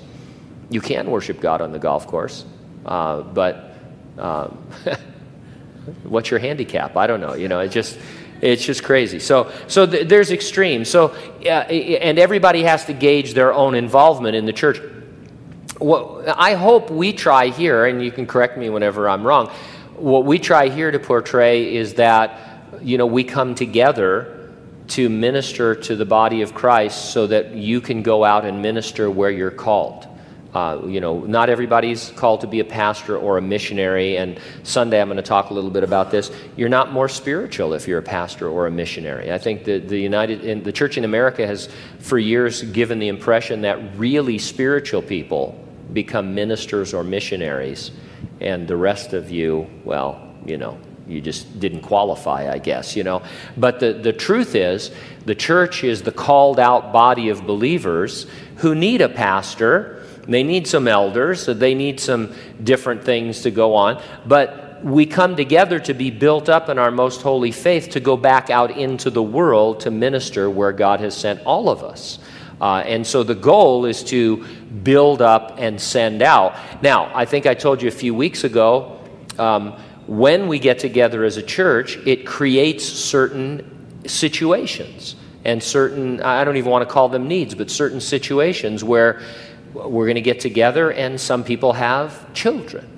You 0.70 0.82
can 0.82 1.10
worship 1.10 1.42
God 1.42 1.62
on 1.62 1.72
the 1.72 1.80
golf 1.80 2.06
course. 2.06 2.46
Uh, 2.86 3.24
but 3.24 3.74
um, 4.20 4.60
what's 6.04 6.30
your 6.30 6.40
handicap? 6.40 6.98
I 6.98 7.08
don't 7.08 7.22
know. 7.22 7.34
You 7.34 7.48
know, 7.48 7.60
it 7.60 7.70
just 7.70 7.98
it's 8.42 8.64
just 8.64 8.84
crazy. 8.84 9.20
So 9.20 9.52
so 9.68 9.86
th- 9.86 10.08
there's 10.08 10.32
extremes. 10.32 10.90
So 10.90 11.10
uh, 11.46 11.50
and 11.50 12.20
everybody 12.20 12.64
has 12.64 12.86
to 12.86 12.94
gauge 12.94 13.34
their 13.34 13.54
own 13.54 13.76
involvement 13.76 14.36
in 14.36 14.46
the 14.46 14.54
church. 14.54 14.80
What 15.80 16.28
I 16.28 16.56
hope 16.56 16.90
we 16.90 17.14
try 17.14 17.50
here, 17.50 17.86
and 17.86 18.04
you 18.04 18.12
can 18.12 18.26
correct 18.26 18.58
me 18.58 18.70
whenever 18.70 19.08
I'm 19.10 19.26
wrong. 19.26 19.50
What 19.96 20.26
we 20.26 20.40
try 20.40 20.70
here 20.70 20.92
to 20.92 21.00
portray 21.00 21.76
is 21.76 21.96
that 21.96 22.40
you 22.82 22.98
know 22.98 23.06
we 23.06 23.24
come 23.24 23.56
together 23.56 24.34
to 24.90 25.10
minister 25.10 25.76
to 25.76 25.96
the 25.96 26.06
body 26.06 26.42
of 26.42 26.54
Christ 26.54 27.12
so 27.12 27.28
that 27.28 27.54
you 27.54 27.82
can 27.82 28.04
go 28.04 28.24
out 28.24 28.46
and 28.46 28.62
minister 28.62 29.10
where 29.12 29.30
you're 29.30 29.52
called. 29.52 30.08
Uh, 30.58 30.82
you 30.88 31.00
know, 31.00 31.20
not 31.20 31.52
everybody's 31.52 32.10
called 32.16 32.42
to 32.42 32.48
be 32.48 32.60
a 32.60 32.66
pastor 32.66 33.16
or 33.16 33.38
a 33.38 33.42
missionary. 33.42 34.18
And 34.18 34.40
Sunday 34.64 35.00
I'm 35.00 35.08
going 35.08 35.18
to 35.18 35.22
talk 35.22 35.52
a 35.52 35.54
little 35.54 35.70
bit 35.70 35.84
about 35.84 36.10
this. 36.10 36.32
You're 36.56 36.68
not 36.68 36.92
more 36.92 37.08
spiritual 37.08 37.76
if 37.76 37.88
you're 37.88 38.00
a 38.00 38.10
pastor 38.18 38.50
or 38.50 38.66
a 38.66 38.72
missionary. 38.72 39.32
I 39.32 39.38
think 39.38 39.66
that 39.66 39.88
the 39.88 40.00
United, 40.00 40.44
in, 40.44 40.64
the 40.64 40.72
church 40.72 40.98
in 40.98 41.04
America 41.04 41.46
has, 41.46 41.70
for 42.00 42.18
years, 42.18 42.64
given 42.64 42.98
the 42.98 43.08
impression 43.08 43.62
that 43.62 43.78
really 44.00 44.40
spiritual 44.40 45.04
people 45.04 45.64
become 45.94 46.34
ministers 46.34 46.92
or 46.92 47.04
missionaries, 47.04 47.92
and 48.42 48.68
the 48.68 48.78
rest 48.78 49.14
of 49.14 49.30
you, 49.30 49.70
well, 49.86 50.20
you 50.44 50.58
know, 50.58 50.80
you 51.08 51.22
just 51.22 51.60
didn't 51.60 51.82
qualify, 51.82 52.52
I 52.52 52.58
guess, 52.58 52.96
you 52.96 53.04
know. 53.04 53.22
But 53.58 53.80
the, 53.80 53.94
the 53.94 54.12
truth 54.12 54.56
is, 54.56 54.90
the 55.24 55.36
church 55.36 55.84
is 55.84 56.02
the 56.02 56.12
called 56.12 56.60
out 56.60 56.92
body 56.92 57.30
of 57.30 57.46
believers 57.46 58.26
who 58.56 58.74
need 58.74 59.02
a 59.02 59.10
pastor. 59.10 60.04
They 60.28 60.44
need 60.44 60.68
some 60.68 60.88
elders, 60.88 61.44
so 61.44 61.54
they 61.54 61.74
need 61.74 62.00
some 62.00 62.34
different 62.64 63.04
things 63.04 63.42
to 63.44 63.52
go 63.52 63.76
on. 63.76 64.02
But 64.26 64.84
we 64.84 65.06
come 65.06 65.36
together 65.36 65.80
to 65.80 65.94
be 65.94 66.12
built 66.12 66.50
up 66.50 66.70
in 66.70 66.78
our 66.78 66.92
most 66.92 67.22
holy 67.22 67.52
faith 67.52 67.90
to 67.92 68.00
go 68.00 68.18
back 68.18 68.50
out 68.50 68.72
into 68.72 69.10
the 69.10 69.24
world 69.24 69.80
to 69.82 69.92
minister 69.92 70.50
where 70.50 70.72
God 70.72 71.00
has 71.00 71.16
sent 71.16 71.42
all 71.46 71.70
of 71.70 71.84
us. 71.84 72.20
Uh, 72.60 72.84
and 72.86 73.06
so 73.06 73.24
the 73.24 73.36
goal 73.36 73.86
is 73.86 74.04
to 74.04 74.44
build 74.84 75.22
up 75.22 75.56
and 75.60 75.80
send 75.80 76.22
out. 76.22 76.56
Now, 76.82 77.12
I 77.14 77.26
think 77.26 77.46
I 77.46 77.54
told 77.54 77.82
you 77.82 77.88
a 77.88 77.92
few 77.92 78.16
weeks 78.16 78.44
ago 78.44 79.00
um, 79.38 79.74
when 80.08 80.48
we 80.48 80.58
get 80.58 80.80
together 80.80 81.24
as 81.24 81.38
a 81.38 81.44
church, 81.44 81.98
it 82.06 82.26
creates 82.26 82.84
certain 82.86 84.02
situations 84.08 85.16
and 85.46 85.62
certain, 85.62 86.22
I 86.22 86.44
don't 86.44 86.58
even 86.58 86.72
want 86.72 86.88
to 86.88 86.92
call 86.92 87.10
them 87.10 87.28
needs, 87.28 87.54
but 87.54 87.70
certain 87.70 88.02
situations 88.02 88.84
where 88.84 89.22
we're 89.74 90.06
going 90.06 90.16
to 90.16 90.22
get 90.22 90.40
together 90.40 90.92
and 90.92 91.20
some 91.20 91.44
people 91.44 91.74
have 91.74 92.34
children. 92.34 92.98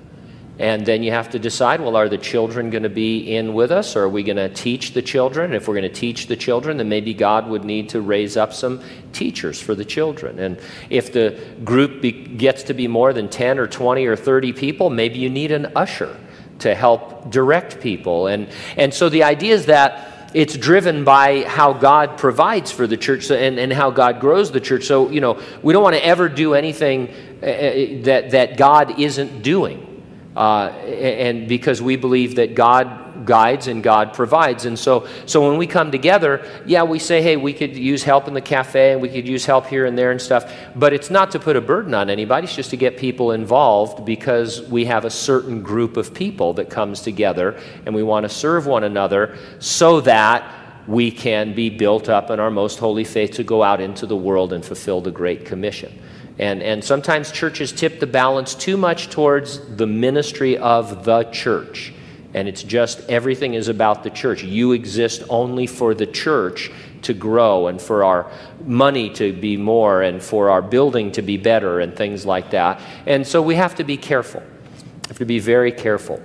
And 0.60 0.84
then 0.84 1.02
you 1.02 1.10
have 1.10 1.30
to 1.30 1.38
decide 1.38 1.80
well, 1.80 1.96
are 1.96 2.10
the 2.10 2.18
children 2.18 2.68
going 2.68 2.82
to 2.82 2.90
be 2.90 3.34
in 3.34 3.54
with 3.54 3.72
us, 3.72 3.96
or 3.96 4.02
are 4.02 4.08
we 4.10 4.22
going 4.22 4.36
to 4.36 4.50
teach 4.50 4.92
the 4.92 5.00
children? 5.00 5.54
If 5.54 5.66
we're 5.66 5.74
going 5.74 5.90
to 5.90 6.00
teach 6.00 6.26
the 6.26 6.36
children, 6.36 6.76
then 6.76 6.86
maybe 6.90 7.14
God 7.14 7.48
would 7.48 7.64
need 7.64 7.88
to 7.90 8.02
raise 8.02 8.36
up 8.36 8.52
some 8.52 8.82
teachers 9.14 9.58
for 9.58 9.74
the 9.74 9.86
children. 9.86 10.38
And 10.38 10.60
if 10.90 11.14
the 11.14 11.40
group 11.64 12.02
be, 12.02 12.12
gets 12.12 12.64
to 12.64 12.74
be 12.74 12.88
more 12.88 13.14
than 13.14 13.30
10 13.30 13.58
or 13.58 13.66
20 13.66 14.04
or 14.04 14.16
30 14.16 14.52
people, 14.52 14.90
maybe 14.90 15.18
you 15.18 15.30
need 15.30 15.50
an 15.50 15.72
usher 15.74 16.14
to 16.58 16.74
help 16.74 17.30
direct 17.30 17.80
people. 17.80 18.26
And, 18.26 18.46
and 18.76 18.92
so 18.92 19.08
the 19.08 19.22
idea 19.22 19.54
is 19.54 19.64
that 19.64 20.09
it's 20.32 20.56
driven 20.56 21.04
by 21.04 21.42
how 21.42 21.72
God 21.72 22.16
provides 22.16 22.70
for 22.70 22.86
the 22.86 22.96
church 22.96 23.30
and, 23.30 23.58
and 23.58 23.72
how 23.72 23.90
God 23.90 24.20
grows 24.20 24.52
the 24.52 24.60
church. 24.60 24.84
So, 24.84 25.10
you 25.10 25.20
know, 25.20 25.40
we 25.62 25.72
don't 25.72 25.82
want 25.82 25.96
to 25.96 26.04
ever 26.04 26.28
do 26.28 26.54
anything 26.54 27.08
uh, 27.42 27.46
uh, 27.46 28.02
that, 28.04 28.30
that 28.30 28.56
God 28.56 29.00
isn't 29.00 29.42
doing. 29.42 29.89
Uh, 30.36 30.68
and 30.68 31.48
because 31.48 31.82
we 31.82 31.96
believe 31.96 32.36
that 32.36 32.54
God 32.54 33.26
guides 33.26 33.66
and 33.66 33.82
God 33.82 34.14
provides. 34.14 34.64
And 34.64 34.78
so, 34.78 35.06
so 35.26 35.48
when 35.48 35.58
we 35.58 35.66
come 35.66 35.90
together, 35.90 36.46
yeah, 36.66 36.82
we 36.82 36.98
say, 36.98 37.20
hey, 37.20 37.36
we 37.36 37.52
could 37.52 37.76
use 37.76 38.02
help 38.02 38.28
in 38.28 38.34
the 38.34 38.40
cafe 38.40 38.92
and 38.92 39.02
we 39.02 39.08
could 39.08 39.26
use 39.26 39.44
help 39.44 39.66
here 39.66 39.86
and 39.86 39.98
there 39.98 40.10
and 40.10 40.20
stuff. 40.20 40.52
But 40.76 40.92
it's 40.92 41.10
not 41.10 41.32
to 41.32 41.38
put 41.38 41.56
a 41.56 41.60
burden 41.60 41.94
on 41.94 42.10
anybody, 42.10 42.44
it's 42.44 42.54
just 42.54 42.70
to 42.70 42.76
get 42.76 42.96
people 42.96 43.32
involved 43.32 44.04
because 44.04 44.62
we 44.62 44.84
have 44.86 45.04
a 45.04 45.10
certain 45.10 45.62
group 45.62 45.96
of 45.96 46.14
people 46.14 46.54
that 46.54 46.70
comes 46.70 47.00
together 47.00 47.60
and 47.86 47.94
we 47.94 48.02
want 48.02 48.24
to 48.24 48.28
serve 48.28 48.66
one 48.66 48.84
another 48.84 49.36
so 49.58 50.00
that 50.02 50.44
we 50.86 51.10
can 51.10 51.54
be 51.54 51.70
built 51.70 52.08
up 52.08 52.30
in 52.30 52.40
our 52.40 52.50
most 52.50 52.78
holy 52.78 53.04
faith 53.04 53.32
to 53.32 53.44
go 53.44 53.62
out 53.62 53.80
into 53.80 54.06
the 54.06 54.16
world 54.16 54.52
and 54.52 54.64
fulfill 54.64 55.00
the 55.00 55.10
Great 55.10 55.44
Commission. 55.44 55.92
And, 56.40 56.62
and 56.62 56.82
sometimes 56.82 57.30
churches 57.30 57.70
tip 57.70 58.00
the 58.00 58.06
balance 58.06 58.54
too 58.54 58.78
much 58.78 59.10
towards 59.10 59.58
the 59.76 59.86
ministry 59.86 60.56
of 60.56 61.04
the 61.04 61.24
church. 61.24 61.92
And 62.32 62.48
it's 62.48 62.62
just 62.62 63.00
everything 63.10 63.52
is 63.52 63.68
about 63.68 64.02
the 64.04 64.08
church. 64.08 64.42
You 64.42 64.72
exist 64.72 65.22
only 65.28 65.66
for 65.66 65.94
the 65.94 66.06
church 66.06 66.70
to 67.02 67.12
grow 67.12 67.66
and 67.66 67.80
for 67.80 68.04
our 68.04 68.32
money 68.64 69.10
to 69.10 69.34
be 69.34 69.58
more 69.58 70.00
and 70.00 70.22
for 70.22 70.48
our 70.48 70.62
building 70.62 71.12
to 71.12 71.22
be 71.22 71.36
better 71.36 71.78
and 71.78 71.94
things 71.94 72.24
like 72.24 72.52
that. 72.52 72.80
And 73.04 73.26
so 73.26 73.42
we 73.42 73.56
have 73.56 73.74
to 73.74 73.84
be 73.84 73.98
careful. 73.98 74.40
We 74.40 75.08
have 75.08 75.18
to 75.18 75.26
be 75.26 75.40
very 75.40 75.72
careful. 75.72 76.22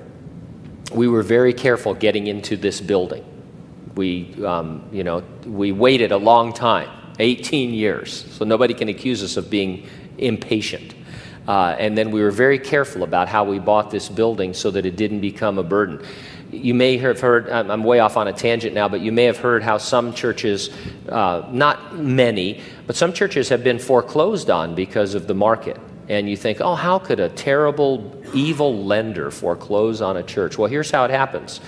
We 0.93 1.10
were 1.10 1.24
very 1.24 1.53
careful 1.53 1.93
getting 1.93 2.27
into 2.27 2.55
this 2.55 2.79
building. 2.79 3.25
We, 3.95 4.34
um, 4.45 4.88
you 4.93 5.03
know, 5.03 5.24
we 5.45 5.74
waited 5.74 6.13
a 6.13 6.17
long 6.17 6.53
time, 6.53 6.89
18 7.19 7.74
years. 7.74 8.25
So 8.31 8.45
nobody 8.45 8.74
can 8.74 8.88
accuse 8.88 9.22
us 9.22 9.36
of 9.36 9.50
being 9.50 9.88
impatient. 10.17 10.95
Uh, 11.48 11.75
and 11.77 11.98
then 11.98 12.12
we 12.12 12.22
were 12.22 12.31
very 12.31 12.57
careful 12.57 13.03
about 13.03 13.27
how 13.27 13.43
we 13.43 13.60
bought 13.60 13.91
this 13.91 14.10
building 14.10 14.53
so 14.53 14.72
that 14.72 14.86
it 14.86 14.95
didn't 14.95 15.22
become 15.22 15.57
a 15.57 15.63
burden. 15.63 16.03
You 16.51 16.74
may 16.74 16.98
have 16.98 17.19
heard, 17.19 17.50
I'm 17.50 17.84
way 17.84 18.00
off 18.00 18.17
on 18.17 18.27
a 18.27 18.34
tangent 18.34 18.74
now, 18.74 18.88
but 18.88 19.01
you 19.01 19.12
may 19.12 19.25
have 19.25 19.38
heard 19.38 19.62
how 19.62 19.77
some 19.77 20.13
churches, 20.13 20.69
uh, 21.10 21.48
not 21.51 21.98
many, 21.98 22.62
but 22.88 22.95
some 22.95 23.13
churches 23.13 23.50
have 23.50 23.63
been 23.63 23.77
foreclosed 23.77 24.50
on 24.50 24.74
because 24.74 25.13
of 25.13 25.27
the 25.27 25.36
market. 25.36 25.79
And 26.07 26.29
you 26.29 26.38
think, 26.38 26.62
oh, 26.62 26.75
how 26.75 27.00
could 27.00 27.19
a 27.19 27.29
terrible, 27.29 28.24
evil 28.34 28.84
lender 28.86 29.31
foreclose 29.31 30.01
on 30.01 30.17
a 30.17 30.24
church? 30.24 30.57
Well, 30.57 30.69
here's 30.69 30.91
how 30.91 31.05
it 31.05 31.12
happens 31.12 31.62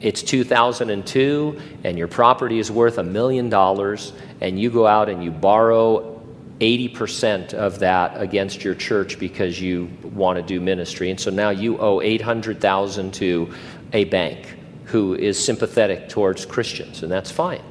it's 0.00 0.22
2002 0.22 1.60
and 1.84 1.96
your 1.96 2.08
property 2.08 2.58
is 2.58 2.70
worth 2.70 2.98
a 2.98 3.02
million 3.02 3.48
dollars 3.48 4.12
and 4.42 4.60
you 4.60 4.70
go 4.70 4.86
out 4.86 5.08
and 5.08 5.24
you 5.24 5.30
borrow 5.30 6.15
80% 6.60 7.52
of 7.54 7.80
that 7.80 8.20
against 8.20 8.64
your 8.64 8.74
church 8.74 9.18
because 9.18 9.60
you 9.60 9.90
want 10.02 10.36
to 10.36 10.42
do 10.42 10.60
ministry. 10.60 11.10
And 11.10 11.20
so 11.20 11.30
now 11.30 11.50
you 11.50 11.78
owe 11.78 12.00
800,000 12.00 13.12
to 13.14 13.52
a 13.92 14.04
bank 14.04 14.56
who 14.84 15.14
is 15.14 15.42
sympathetic 15.42 16.08
towards 16.08 16.46
Christians, 16.46 17.02
and 17.02 17.12
that's 17.12 17.30
fine. 17.30 17.62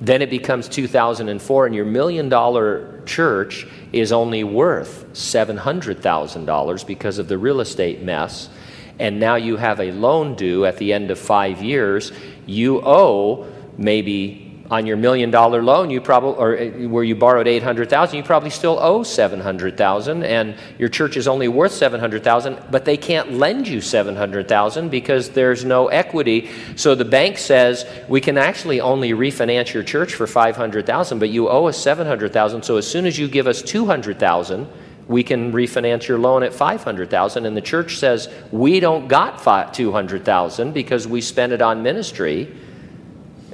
Then 0.00 0.22
it 0.22 0.30
becomes 0.30 0.68
2004 0.68 1.66
and 1.66 1.74
your 1.74 1.84
million 1.84 2.28
dollar 2.28 3.02
church 3.04 3.66
is 3.92 4.12
only 4.12 4.44
worth 4.44 5.06
$700,000 5.12 6.86
because 6.86 7.18
of 7.18 7.28
the 7.28 7.38
real 7.38 7.60
estate 7.60 8.02
mess. 8.02 8.48
And 8.98 9.18
now 9.20 9.36
you 9.36 9.56
have 9.56 9.80
a 9.80 9.92
loan 9.92 10.34
due 10.34 10.64
at 10.64 10.76
the 10.78 10.92
end 10.92 11.10
of 11.10 11.18
5 11.18 11.62
years. 11.62 12.12
You 12.46 12.80
owe 12.84 13.46
maybe 13.76 14.47
on 14.70 14.84
your 14.84 14.96
million 14.96 15.30
dollar 15.30 15.62
loan 15.62 15.88
you 15.88 16.00
probably 16.00 16.38
or 16.38 16.58
uh, 16.58 16.88
where 16.88 17.04
you 17.04 17.14
borrowed 17.14 17.46
800,000 17.46 18.16
you 18.16 18.22
probably 18.22 18.50
still 18.50 18.78
owe 18.80 19.02
700,000 19.02 20.24
and 20.24 20.54
your 20.78 20.88
church 20.88 21.16
is 21.16 21.26
only 21.26 21.48
worth 21.48 21.72
700,000 21.72 22.58
but 22.70 22.84
they 22.84 22.96
can't 22.96 23.32
lend 23.32 23.66
you 23.66 23.80
700,000 23.80 24.88
because 24.90 25.30
there's 25.30 25.64
no 25.64 25.88
equity. 25.88 26.50
So 26.76 26.94
the 26.94 27.04
bank 27.04 27.38
says 27.38 27.86
we 28.08 28.20
can 28.20 28.36
actually 28.36 28.80
only 28.80 29.12
refinance 29.12 29.72
your 29.72 29.82
church 29.82 30.14
for 30.14 30.26
500,000 30.26 31.18
but 31.18 31.30
you 31.30 31.48
owe 31.48 31.66
us 31.66 31.78
700,000 31.78 32.62
so 32.62 32.76
as 32.76 32.86
soon 32.86 33.06
as 33.06 33.18
you 33.18 33.28
give 33.28 33.46
us 33.46 33.62
200,000 33.62 34.68
we 35.06 35.22
can 35.22 35.52
refinance 35.52 36.06
your 36.06 36.18
loan 36.18 36.42
at 36.42 36.52
500,000 36.52 37.46
and 37.46 37.56
the 37.56 37.62
church 37.62 37.96
says 37.96 38.28
we 38.52 38.78
don't 38.80 39.08
got 39.08 39.72
200,000 39.72 40.72
because 40.74 41.08
we 41.08 41.22
spent 41.22 41.52
it 41.52 41.62
on 41.62 41.82
ministry 41.82 42.54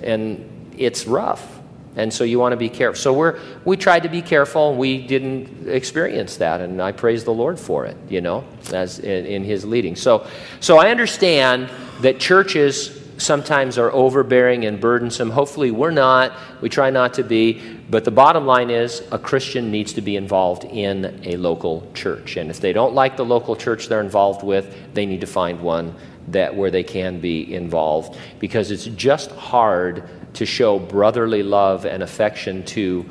and 0.02 0.50
it's 0.78 1.06
rough. 1.06 1.60
And 1.96 2.12
so 2.12 2.24
you 2.24 2.38
want 2.38 2.52
to 2.52 2.56
be 2.56 2.68
careful. 2.68 3.00
So 3.00 3.12
we're, 3.12 3.38
we 3.64 3.76
tried 3.76 4.02
to 4.02 4.08
be 4.08 4.20
careful. 4.20 4.70
and 4.70 4.78
We 4.78 5.06
didn't 5.06 5.68
experience 5.68 6.36
that. 6.38 6.60
And 6.60 6.82
I 6.82 6.92
praise 6.92 7.24
the 7.24 7.32
Lord 7.32 7.58
for 7.58 7.86
it, 7.86 7.96
you 8.08 8.20
know, 8.20 8.44
as 8.72 8.98
in, 8.98 9.26
in 9.26 9.44
his 9.44 9.64
leading. 9.64 9.94
So, 9.94 10.26
so 10.60 10.78
I 10.78 10.90
understand 10.90 11.70
that 12.00 12.18
churches 12.18 13.00
sometimes 13.16 13.78
are 13.78 13.92
overbearing 13.92 14.64
and 14.64 14.80
burdensome. 14.80 15.30
Hopefully 15.30 15.70
we're 15.70 15.92
not. 15.92 16.32
We 16.60 16.68
try 16.68 16.90
not 16.90 17.14
to 17.14 17.22
be. 17.22 17.62
But 17.88 18.04
the 18.04 18.10
bottom 18.10 18.44
line 18.44 18.70
is 18.70 19.02
a 19.12 19.18
Christian 19.18 19.70
needs 19.70 19.92
to 19.92 20.00
be 20.00 20.16
involved 20.16 20.64
in 20.64 21.20
a 21.24 21.36
local 21.36 21.88
church. 21.94 22.36
And 22.36 22.50
if 22.50 22.60
they 22.60 22.72
don't 22.72 22.94
like 22.94 23.16
the 23.16 23.24
local 23.24 23.54
church 23.54 23.88
they're 23.88 24.00
involved 24.00 24.42
with, 24.42 24.94
they 24.94 25.06
need 25.06 25.20
to 25.20 25.28
find 25.28 25.60
one 25.60 25.94
that 26.28 26.54
where 26.54 26.70
they 26.70 26.82
can 26.82 27.20
be 27.20 27.54
involved 27.54 28.18
because 28.38 28.70
it's 28.70 28.86
just 28.86 29.30
hard 29.32 30.08
to 30.34 30.46
show 30.46 30.78
brotherly 30.78 31.42
love 31.42 31.84
and 31.84 32.02
affection 32.02 32.64
to 32.64 33.04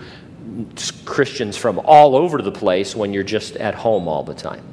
Christians 1.06 1.56
from 1.56 1.80
all 1.80 2.16
over 2.16 2.42
the 2.42 2.52
place 2.52 2.96
when 2.96 3.14
you're 3.14 3.24
just 3.24 3.56
at 3.56 3.76
home 3.76 4.08
all 4.08 4.24
the 4.24 4.34
time. 4.34 4.64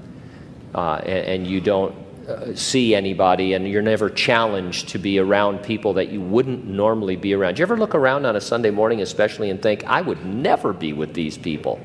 Uh, 0.74 0.96
and, 0.96 1.26
and, 1.26 1.46
you 1.46 1.60
don't 1.60 1.94
uh, 2.28 2.54
see 2.54 2.94
anybody, 2.94 3.54
and 3.54 3.68
you're 3.68 3.82
never 3.82 4.08
challenged 4.08 4.88
to 4.88 4.98
be 4.98 5.18
around 5.18 5.58
people 5.62 5.94
that 5.94 6.10
you 6.10 6.20
wouldn't 6.20 6.64
normally 6.64 7.16
be 7.16 7.34
around. 7.34 7.54
Do 7.54 7.60
you 7.60 7.64
ever 7.64 7.76
look 7.76 7.94
around 7.94 8.24
on 8.24 8.36
a 8.36 8.40
Sunday 8.40 8.70
morning, 8.70 9.00
especially, 9.00 9.50
and 9.50 9.60
think, 9.60 9.84
I 9.84 10.00
would 10.00 10.24
never 10.24 10.72
be 10.72 10.92
with 10.92 11.12
these 11.12 11.36
people? 11.36 11.80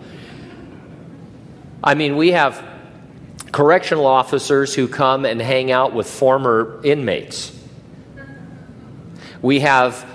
I 1.84 1.96
mean, 1.96 2.16
we 2.16 2.32
have 2.32 2.64
correctional 3.56 4.06
officers 4.06 4.76
who 4.76 4.86
come 4.86 5.24
and 5.24 5.42
hang 5.42 5.72
out 5.72 5.94
with 5.94 6.10
former 6.10 6.82
inmates. 6.84 7.58
We 9.42 9.62
have 9.62 10.06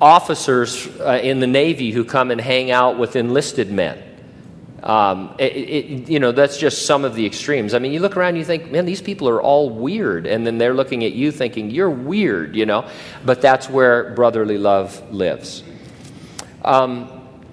officers 0.00 0.86
uh, 1.00 1.18
in 1.20 1.40
the 1.40 1.48
Navy 1.48 1.90
who 1.90 2.04
come 2.04 2.30
and 2.30 2.40
hang 2.40 2.70
out 2.70 2.96
with 2.96 3.16
enlisted 3.16 3.72
men. 3.72 4.00
Um, 4.80 5.34
it, 5.40 5.56
it, 5.56 6.08
you 6.08 6.20
know, 6.20 6.30
that's 6.30 6.56
just 6.56 6.86
some 6.86 7.04
of 7.04 7.16
the 7.16 7.26
extremes. 7.26 7.74
I 7.74 7.80
mean, 7.80 7.90
you 7.90 7.98
look 7.98 8.16
around, 8.16 8.28
and 8.28 8.38
you 8.38 8.44
think, 8.44 8.70
man, 8.70 8.84
these 8.84 9.02
people 9.02 9.28
are 9.28 9.42
all 9.42 9.70
weird. 9.70 10.24
And 10.24 10.46
then 10.46 10.58
they're 10.58 10.74
looking 10.74 11.02
at 11.02 11.14
you 11.14 11.32
thinking, 11.32 11.70
you're 11.70 11.90
weird, 11.90 12.54
you 12.54 12.64
know. 12.64 12.88
But 13.24 13.40
that's 13.40 13.68
where 13.68 14.14
brotherly 14.14 14.56
love 14.56 15.12
lives. 15.12 15.64
Um, 16.64 17.08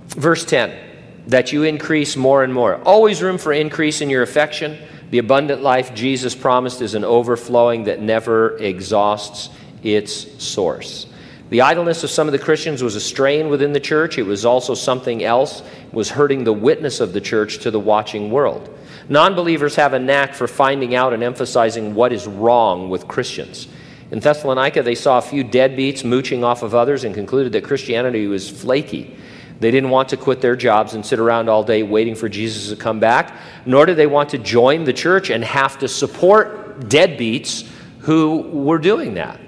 verse 0.10 0.46
10 0.46 0.90
that 1.28 1.52
you 1.52 1.64
increase 1.64 2.16
more 2.16 2.44
and 2.44 2.54
more. 2.54 2.76
Always 2.84 3.24
room 3.24 3.40
for 3.40 3.54
increase 3.54 4.02
in 4.02 4.10
your 4.12 4.22
affection. 4.22 4.78
The 5.12 5.18
abundant 5.18 5.62
life 5.62 5.94
Jesus 5.94 6.34
promised 6.34 6.82
is 6.82 6.96
an 6.96 7.04
overflowing 7.04 7.84
that 7.84 8.02
never 8.02 8.58
exhausts 8.58 9.50
its 9.84 10.44
source. 10.44 11.06
The 11.50 11.62
idleness 11.62 12.06
of 12.06 12.10
some 12.10 12.30
of 12.30 12.32
the 12.32 12.40
Christians 12.40 12.82
was 12.82 12.96
a 12.96 13.02
strain 13.02 13.50
within 13.50 13.74
the 13.74 13.82
church. 13.82 14.18
It 14.18 14.24
was 14.24 14.46
also 14.46 14.74
something 14.74 15.22
else, 15.22 15.64
was 15.92 16.10
hurting 16.10 16.46
the 16.46 16.54
witness 16.54 17.02
of 17.02 17.12
the 17.12 17.20
church 17.20 17.58
to 17.60 17.72
the 17.72 17.80
watching 17.80 18.32
world. 18.32 18.70
Non 19.10 19.36
believers 19.36 19.76
have 19.76 19.92
a 19.92 20.00
knack 20.00 20.34
for 20.34 20.48
finding 20.48 20.96
out 20.96 21.12
and 21.12 21.24
emphasizing 21.24 21.94
what 21.94 22.14
is 22.14 22.26
wrong 22.26 22.90
with 22.90 23.10
Christians. 23.10 23.68
In 24.12 24.20
Thessalonica, 24.20 24.82
they 24.82 24.96
saw 24.96 25.18
a 25.18 25.22
few 25.22 25.44
deadbeats 25.44 26.06
mooching 26.06 26.42
off 26.46 26.64
of 26.64 26.74
others 26.74 27.04
and 27.04 27.14
concluded 27.14 27.52
that 27.52 27.66
Christianity 27.66 28.28
was 28.28 28.50
flaky. 28.50 29.18
They 29.62 29.70
didn't 29.70 29.92
want 29.92 30.10
to 30.10 30.18
quit 30.18 30.42
their 30.42 30.56
jobs 30.56 30.96
and 30.96 31.06
sit 31.06 31.20
around 31.20 31.48
all 31.48 31.64
day 31.64 31.84
waiting 31.84 32.16
for 32.16 32.28
Jesus 32.28 32.70
to 32.70 32.76
come 32.76 33.00
back, 33.00 33.38
nor 33.64 33.86
did 33.86 33.96
they 33.96 34.08
want 34.08 34.30
to 34.30 34.40
join 34.40 34.86
the 34.86 34.92
church 34.92 35.30
and 35.30 35.44
have 35.44 35.78
to 35.78 35.88
support 35.88 36.80
deadbeats 36.90 37.70
who 38.00 38.40
were 38.42 38.80
doing 38.80 39.14
that. 39.14 39.40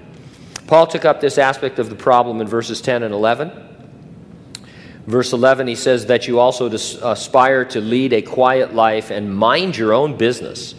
Paul 0.68 0.86
took 0.86 1.04
up 1.04 1.20
this 1.20 1.36
aspect 1.36 1.80
of 1.80 1.90
the 1.90 1.96
problem 1.96 2.40
in 2.40 2.46
verses 2.46 2.80
10 2.80 3.02
and 3.02 3.12
11. 3.12 3.50
Verse 5.08 5.32
11, 5.32 5.66
he 5.66 5.74
says 5.74 6.06
that 6.06 6.28
you 6.28 6.38
also 6.38 6.70
aspire 6.70 7.64
to 7.64 7.80
lead 7.80 8.12
a 8.12 8.22
quiet 8.22 8.72
life 8.72 9.10
and 9.10 9.36
mind 9.36 9.76
your 9.76 9.92
own 9.92 10.16
business. 10.16 10.76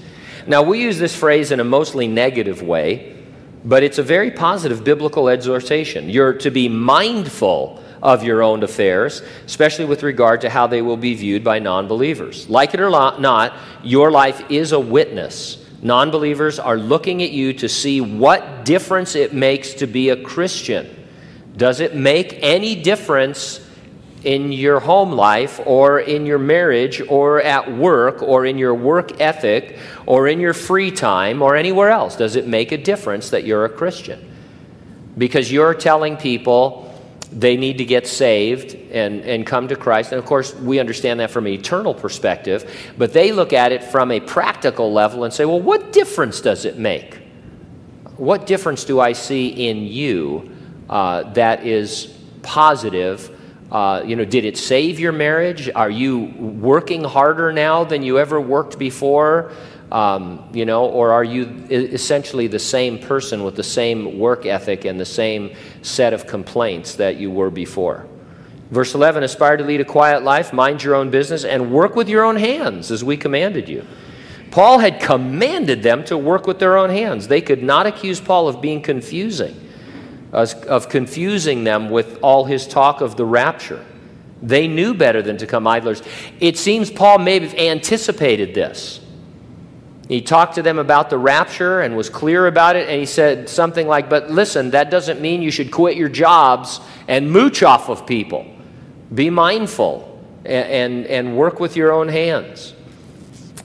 Now, 0.47 0.63
we 0.63 0.81
use 0.81 0.97
this 0.97 1.13
phrase 1.13 1.51
in 1.51 1.59
a 1.59 1.65
mostly 1.65 2.07
negative 2.07 2.61
way, 2.61 3.17
but 3.65 3.83
it's 3.83 3.97
a 3.97 4.03
very 4.03 4.31
positive 4.31 4.85
biblical 4.85 5.27
exhortation. 5.27 6.09
You're 6.09 6.35
to 6.35 6.51
be 6.51 6.69
mindful 6.69 7.81
of 8.05 8.23
your 8.23 8.41
own 8.41 8.63
affairs, 8.63 9.21
especially 9.45 9.85
with 9.85 10.03
regard 10.03 10.39
to 10.41 10.49
how 10.49 10.67
they 10.67 10.81
will 10.81 10.95
be 10.95 11.15
viewed 11.15 11.43
by 11.43 11.59
non 11.59 11.87
believers. 11.87 12.47
Like 12.47 12.73
it 12.73 12.79
or 12.79 12.89
not, 12.89 13.53
your 13.83 14.11
life 14.11 14.49
is 14.49 14.71
a 14.71 14.79
witness 14.79 15.65
Non 15.85 16.09
believers 16.09 16.57
are 16.57 16.77
looking 16.77 17.21
at 17.21 17.29
you 17.29 17.53
to 17.53 17.69
see 17.69 18.01
what 18.01 18.65
difference 18.65 19.13
it 19.13 19.35
makes 19.35 19.75
to 19.75 19.85
be 19.85 20.09
a 20.09 20.19
Christian. 20.19 20.89
Does 21.55 21.79
it 21.79 21.95
make 21.95 22.39
any 22.41 22.73
difference 22.73 23.61
in 24.23 24.51
your 24.51 24.79
home 24.79 25.11
life 25.11 25.59
or 25.63 25.99
in 25.99 26.25
your 26.25 26.39
marriage 26.39 27.01
or 27.07 27.39
at 27.39 27.71
work 27.71 28.23
or 28.23 28.47
in 28.47 28.57
your 28.57 28.73
work 28.73 29.21
ethic 29.21 29.77
or 30.07 30.27
in 30.27 30.39
your 30.39 30.55
free 30.55 30.89
time 30.89 31.43
or 31.43 31.55
anywhere 31.55 31.91
else? 31.91 32.15
Does 32.15 32.35
it 32.35 32.47
make 32.47 32.71
a 32.71 32.77
difference 32.79 33.29
that 33.29 33.43
you're 33.43 33.65
a 33.65 33.69
Christian? 33.69 34.31
Because 35.15 35.51
you're 35.51 35.75
telling 35.75 36.17
people, 36.17 36.84
they 37.31 37.57
need 37.57 37.77
to 37.79 37.85
get 37.85 38.07
saved 38.07 38.75
and, 38.91 39.21
and 39.21 39.45
come 39.45 39.67
to 39.67 39.75
Christ. 39.75 40.11
And 40.11 40.19
of 40.19 40.25
course, 40.25 40.53
we 40.55 40.79
understand 40.79 41.19
that 41.19 41.31
from 41.31 41.45
an 41.47 41.53
eternal 41.53 41.93
perspective, 41.93 42.93
but 42.97 43.13
they 43.13 43.31
look 43.31 43.53
at 43.53 43.71
it 43.71 43.83
from 43.83 44.11
a 44.11 44.19
practical 44.19 44.93
level 44.93 45.23
and 45.23 45.33
say, 45.33 45.45
well, 45.45 45.61
what 45.61 45.91
difference 45.91 46.41
does 46.41 46.65
it 46.65 46.77
make? 46.77 47.19
What 48.17 48.45
difference 48.45 48.85
do 48.85 48.99
I 48.99 49.13
see 49.13 49.47
in 49.67 49.83
you 49.83 50.55
uh, 50.89 51.23
that 51.33 51.65
is 51.65 52.13
positive? 52.43 53.31
Uh, 53.71 54.03
you 54.05 54.15
know, 54.15 54.23
did 54.25 54.45
it 54.45 54.57
save 54.57 54.99
your 54.99 55.11
marriage? 55.11 55.69
Are 55.73 55.89
you 55.89 56.33
working 56.37 57.03
harder 57.03 57.51
now 57.51 57.83
than 57.83 58.03
you 58.03 58.19
ever 58.19 58.39
worked 58.39 58.79
before? 58.79 59.51
Um, 59.95 60.49
you 60.51 60.65
know, 60.65 60.87
or 60.87 61.13
are 61.13 61.23
you 61.23 61.45
essentially 61.69 62.47
the 62.47 62.59
same 62.59 62.99
person 62.99 63.45
with 63.45 63.55
the 63.55 63.63
same 63.63 64.19
work 64.19 64.45
ethic 64.45 64.83
and 64.83 64.99
the 64.99 65.05
same 65.05 65.55
set 65.83 66.11
of 66.11 66.27
complaints 66.27 66.95
that 66.95 67.15
you 67.15 67.31
were 67.31 67.49
before? 67.49 68.05
Verse 68.71 68.93
11 68.93 69.23
Aspire 69.23 69.55
to 69.55 69.63
lead 69.63 69.79
a 69.79 69.85
quiet 69.85 70.21
life, 70.21 70.51
mind 70.51 70.83
your 70.83 70.95
own 70.95 71.11
business, 71.11 71.45
and 71.45 71.71
work 71.71 71.95
with 71.95 72.09
your 72.09 72.25
own 72.25 72.35
hands 72.35 72.91
as 72.91 73.05
we 73.05 73.15
commanded 73.15 73.69
you. 73.69 73.87
Paul 74.51 74.79
had 74.79 74.99
commanded 74.99 75.81
them 75.81 76.03
to 76.05 76.17
work 76.17 76.45
with 76.45 76.59
their 76.59 76.75
own 76.75 76.89
hands. 76.89 77.29
They 77.29 77.39
could 77.39 77.63
not 77.63 77.87
accuse 77.87 78.19
Paul 78.19 78.49
of 78.49 78.59
being 78.59 78.81
confusing, 78.81 79.55
of 80.33 80.89
confusing 80.89 81.63
them 81.63 81.89
with 81.89 82.19
all 82.21 82.43
his 82.43 82.67
talk 82.67 82.99
of 82.99 83.15
the 83.15 83.23
rapture. 83.23 83.85
They 84.41 84.67
knew 84.67 84.93
better 84.93 85.21
than 85.21 85.37
to 85.37 85.47
come 85.47 85.65
idlers. 85.67 86.01
It 86.41 86.57
seems 86.57 86.91
Paul 86.91 87.19
may 87.19 87.39
have 87.39 87.53
anticipated 87.55 88.53
this. 88.53 88.99
He 90.07 90.21
talked 90.21 90.55
to 90.55 90.61
them 90.61 90.77
about 90.77 91.09
the 91.09 91.17
rapture 91.17 91.81
and 91.81 91.97
was 91.97 92.09
clear 92.09 92.45
about 92.45 92.75
it, 92.75 92.87
and 92.87 92.99
he 92.99 93.07
said 93.07 93.49
something 93.49 93.87
like, 93.87 94.09
But 94.09 94.29
listen, 94.29 94.71
that 94.71 94.91
doesn't 94.91 95.19
mean 95.19 95.41
you 95.41 95.51
should 95.51 95.71
quit 95.71 95.97
your 95.97 96.09
jobs 96.09 96.79
and 97.07 97.31
mooch 97.31 97.63
off 97.63 97.89
of 97.89 98.05
people. 98.05 98.45
Be 99.13 99.29
mindful 99.29 100.23
and, 100.45 100.67
and, 100.67 101.05
and 101.07 101.37
work 101.37 101.59
with 101.59 101.75
your 101.75 101.91
own 101.91 102.07
hands. 102.07 102.73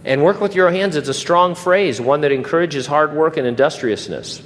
And 0.04 0.22
work 0.22 0.40
with 0.40 0.54
your 0.54 0.70
hands, 0.70 0.96
it's 0.96 1.10
a 1.10 1.14
strong 1.14 1.54
phrase, 1.54 2.00
one 2.00 2.22
that 2.22 2.32
encourages 2.32 2.86
hard 2.86 3.12
work 3.12 3.36
and 3.36 3.46
industriousness. 3.46 4.42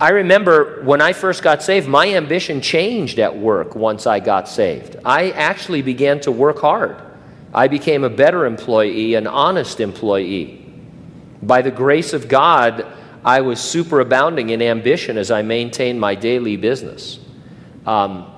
I 0.00 0.10
remember 0.10 0.82
when 0.82 1.00
I 1.00 1.12
first 1.12 1.44
got 1.44 1.62
saved, 1.62 1.86
my 1.86 2.08
ambition 2.14 2.60
changed 2.60 3.20
at 3.20 3.38
work 3.38 3.76
once 3.76 4.04
I 4.04 4.18
got 4.18 4.48
saved. 4.48 4.96
I 5.04 5.30
actually 5.30 5.82
began 5.82 6.18
to 6.22 6.32
work 6.32 6.58
hard. 6.58 7.00
I 7.54 7.68
became 7.68 8.02
a 8.02 8.10
better 8.10 8.46
employee, 8.46 9.14
an 9.14 9.28
honest 9.28 9.78
employee. 9.78 10.61
By 11.42 11.62
the 11.62 11.70
grace 11.70 12.12
of 12.12 12.28
God, 12.28 12.86
I 13.24 13.40
was 13.40 13.58
superabounding 13.58 14.50
in 14.50 14.62
ambition 14.62 15.16
as 15.16 15.30
I 15.30 15.42
maintained 15.42 16.00
my 16.00 16.14
daily 16.14 16.56
business. 16.56 17.18
Um, 17.86 18.30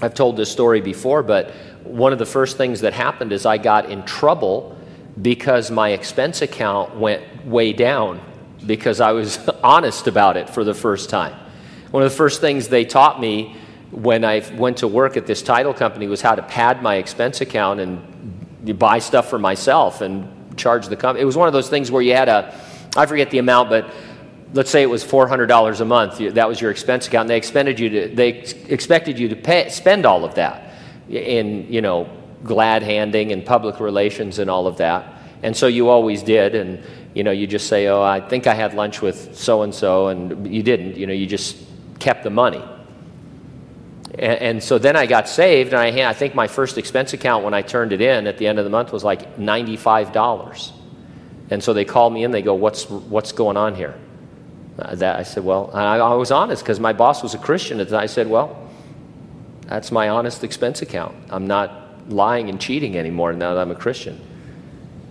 I've 0.00 0.14
told 0.14 0.36
this 0.36 0.50
story 0.50 0.80
before, 0.80 1.22
but 1.22 1.50
one 1.84 2.12
of 2.12 2.18
the 2.18 2.26
first 2.26 2.56
things 2.56 2.80
that 2.80 2.92
happened 2.92 3.32
is 3.32 3.46
I 3.46 3.58
got 3.58 3.90
in 3.90 4.04
trouble 4.04 4.76
because 5.20 5.70
my 5.70 5.90
expense 5.90 6.42
account 6.42 6.96
went 6.96 7.46
way 7.46 7.72
down 7.72 8.20
because 8.66 9.00
I 9.00 9.12
was 9.12 9.38
honest 9.62 10.06
about 10.06 10.36
it 10.36 10.50
for 10.50 10.64
the 10.64 10.74
first 10.74 11.10
time. 11.10 11.34
One 11.90 12.02
of 12.02 12.10
the 12.10 12.16
first 12.16 12.40
things 12.40 12.68
they 12.68 12.84
taught 12.84 13.20
me 13.20 13.56
when 13.90 14.24
I 14.24 14.42
went 14.56 14.78
to 14.78 14.88
work 14.88 15.16
at 15.16 15.26
this 15.26 15.42
title 15.42 15.72
company 15.72 16.08
was 16.08 16.20
how 16.20 16.34
to 16.34 16.42
pad 16.42 16.82
my 16.82 16.96
expense 16.96 17.40
account 17.40 17.78
and 17.78 18.78
buy 18.78 18.98
stuff 18.98 19.30
for 19.30 19.38
myself 19.38 20.00
and 20.00 20.28
charge 20.56 20.88
the 20.88 20.96
company. 20.96 21.22
It 21.22 21.26
was 21.26 21.36
one 21.36 21.48
of 21.48 21.52
those 21.52 21.68
things 21.68 21.90
where 21.90 22.02
you 22.02 22.14
had 22.14 22.28
a, 22.28 22.58
I 22.96 23.06
forget 23.06 23.30
the 23.30 23.38
amount, 23.38 23.70
but 23.70 23.92
let's 24.52 24.70
say 24.70 24.82
it 24.82 24.90
was 24.90 25.04
$400 25.04 25.80
a 25.80 25.84
month. 25.84 26.18
That 26.34 26.48
was 26.48 26.60
your 26.60 26.70
expense 26.70 27.06
account. 27.08 27.22
And 27.22 27.30
they 27.30 27.36
expected 27.36 27.78
you 27.80 27.88
to, 27.90 28.14
they 28.14 28.28
expected 28.68 29.18
you 29.18 29.28
to 29.28 29.36
pay, 29.36 29.68
spend 29.68 30.06
all 30.06 30.24
of 30.24 30.36
that 30.36 30.74
in, 31.08 31.72
you 31.72 31.80
know, 31.80 32.08
glad 32.44 32.82
handing 32.82 33.32
and 33.32 33.44
public 33.44 33.80
relations 33.80 34.38
and 34.38 34.48
all 34.48 34.66
of 34.66 34.76
that. 34.78 35.22
And 35.42 35.56
so 35.56 35.66
you 35.66 35.88
always 35.88 36.22
did. 36.22 36.54
And, 36.54 36.82
you 37.14 37.24
know, 37.24 37.30
you 37.30 37.46
just 37.46 37.68
say, 37.68 37.88
oh, 37.88 38.02
I 38.02 38.20
think 38.20 38.46
I 38.46 38.54
had 38.54 38.74
lunch 38.74 39.02
with 39.02 39.36
so 39.36 39.62
and 39.62 39.74
so, 39.74 40.08
and 40.08 40.52
you 40.52 40.62
didn't. 40.62 40.96
You 40.96 41.06
know, 41.06 41.12
you 41.12 41.26
just 41.26 41.56
kept 41.98 42.24
the 42.24 42.30
money. 42.30 42.62
And, 44.18 44.42
and, 44.42 44.62
so 44.62 44.78
then 44.78 44.96
I 44.96 45.06
got 45.06 45.28
saved, 45.28 45.72
and 45.72 46.00
I, 46.00 46.08
I 46.08 46.12
think 46.12 46.34
my 46.34 46.46
first 46.46 46.78
expense 46.78 47.12
account 47.12 47.44
when 47.44 47.52
I 47.52 47.62
turned 47.62 47.92
it 47.92 48.00
in 48.00 48.26
at 48.26 48.38
the 48.38 48.46
end 48.46 48.58
of 48.58 48.64
the 48.64 48.70
month 48.70 48.92
was 48.92 49.02
like 49.02 49.36
$95. 49.36 50.72
And 51.50 51.62
so 51.62 51.72
they 51.72 51.84
called 51.84 52.12
me 52.12 52.22
in, 52.22 52.30
they 52.30 52.42
go, 52.42 52.54
What's, 52.54 52.88
what's 52.88 53.32
going 53.32 53.56
on 53.56 53.74
here? 53.74 53.94
Uh, 54.78 54.94
that, 54.96 55.18
I 55.18 55.24
said, 55.24 55.44
Well, 55.44 55.70
I, 55.74 55.98
I 55.98 56.14
was 56.14 56.30
honest 56.30 56.62
because 56.62 56.78
my 56.78 56.92
boss 56.92 57.22
was 57.22 57.34
a 57.34 57.38
Christian. 57.38 57.80
And 57.80 57.92
I 57.92 58.06
said, 58.06 58.28
Well, 58.28 58.70
that's 59.66 59.90
my 59.90 60.08
honest 60.08 60.44
expense 60.44 60.80
account. 60.80 61.16
I'm 61.30 61.46
not 61.46 62.08
lying 62.08 62.48
and 62.48 62.60
cheating 62.60 62.96
anymore 62.96 63.32
now 63.32 63.54
that 63.54 63.60
I'm 63.60 63.70
a 63.70 63.76
Christian. 63.76 64.20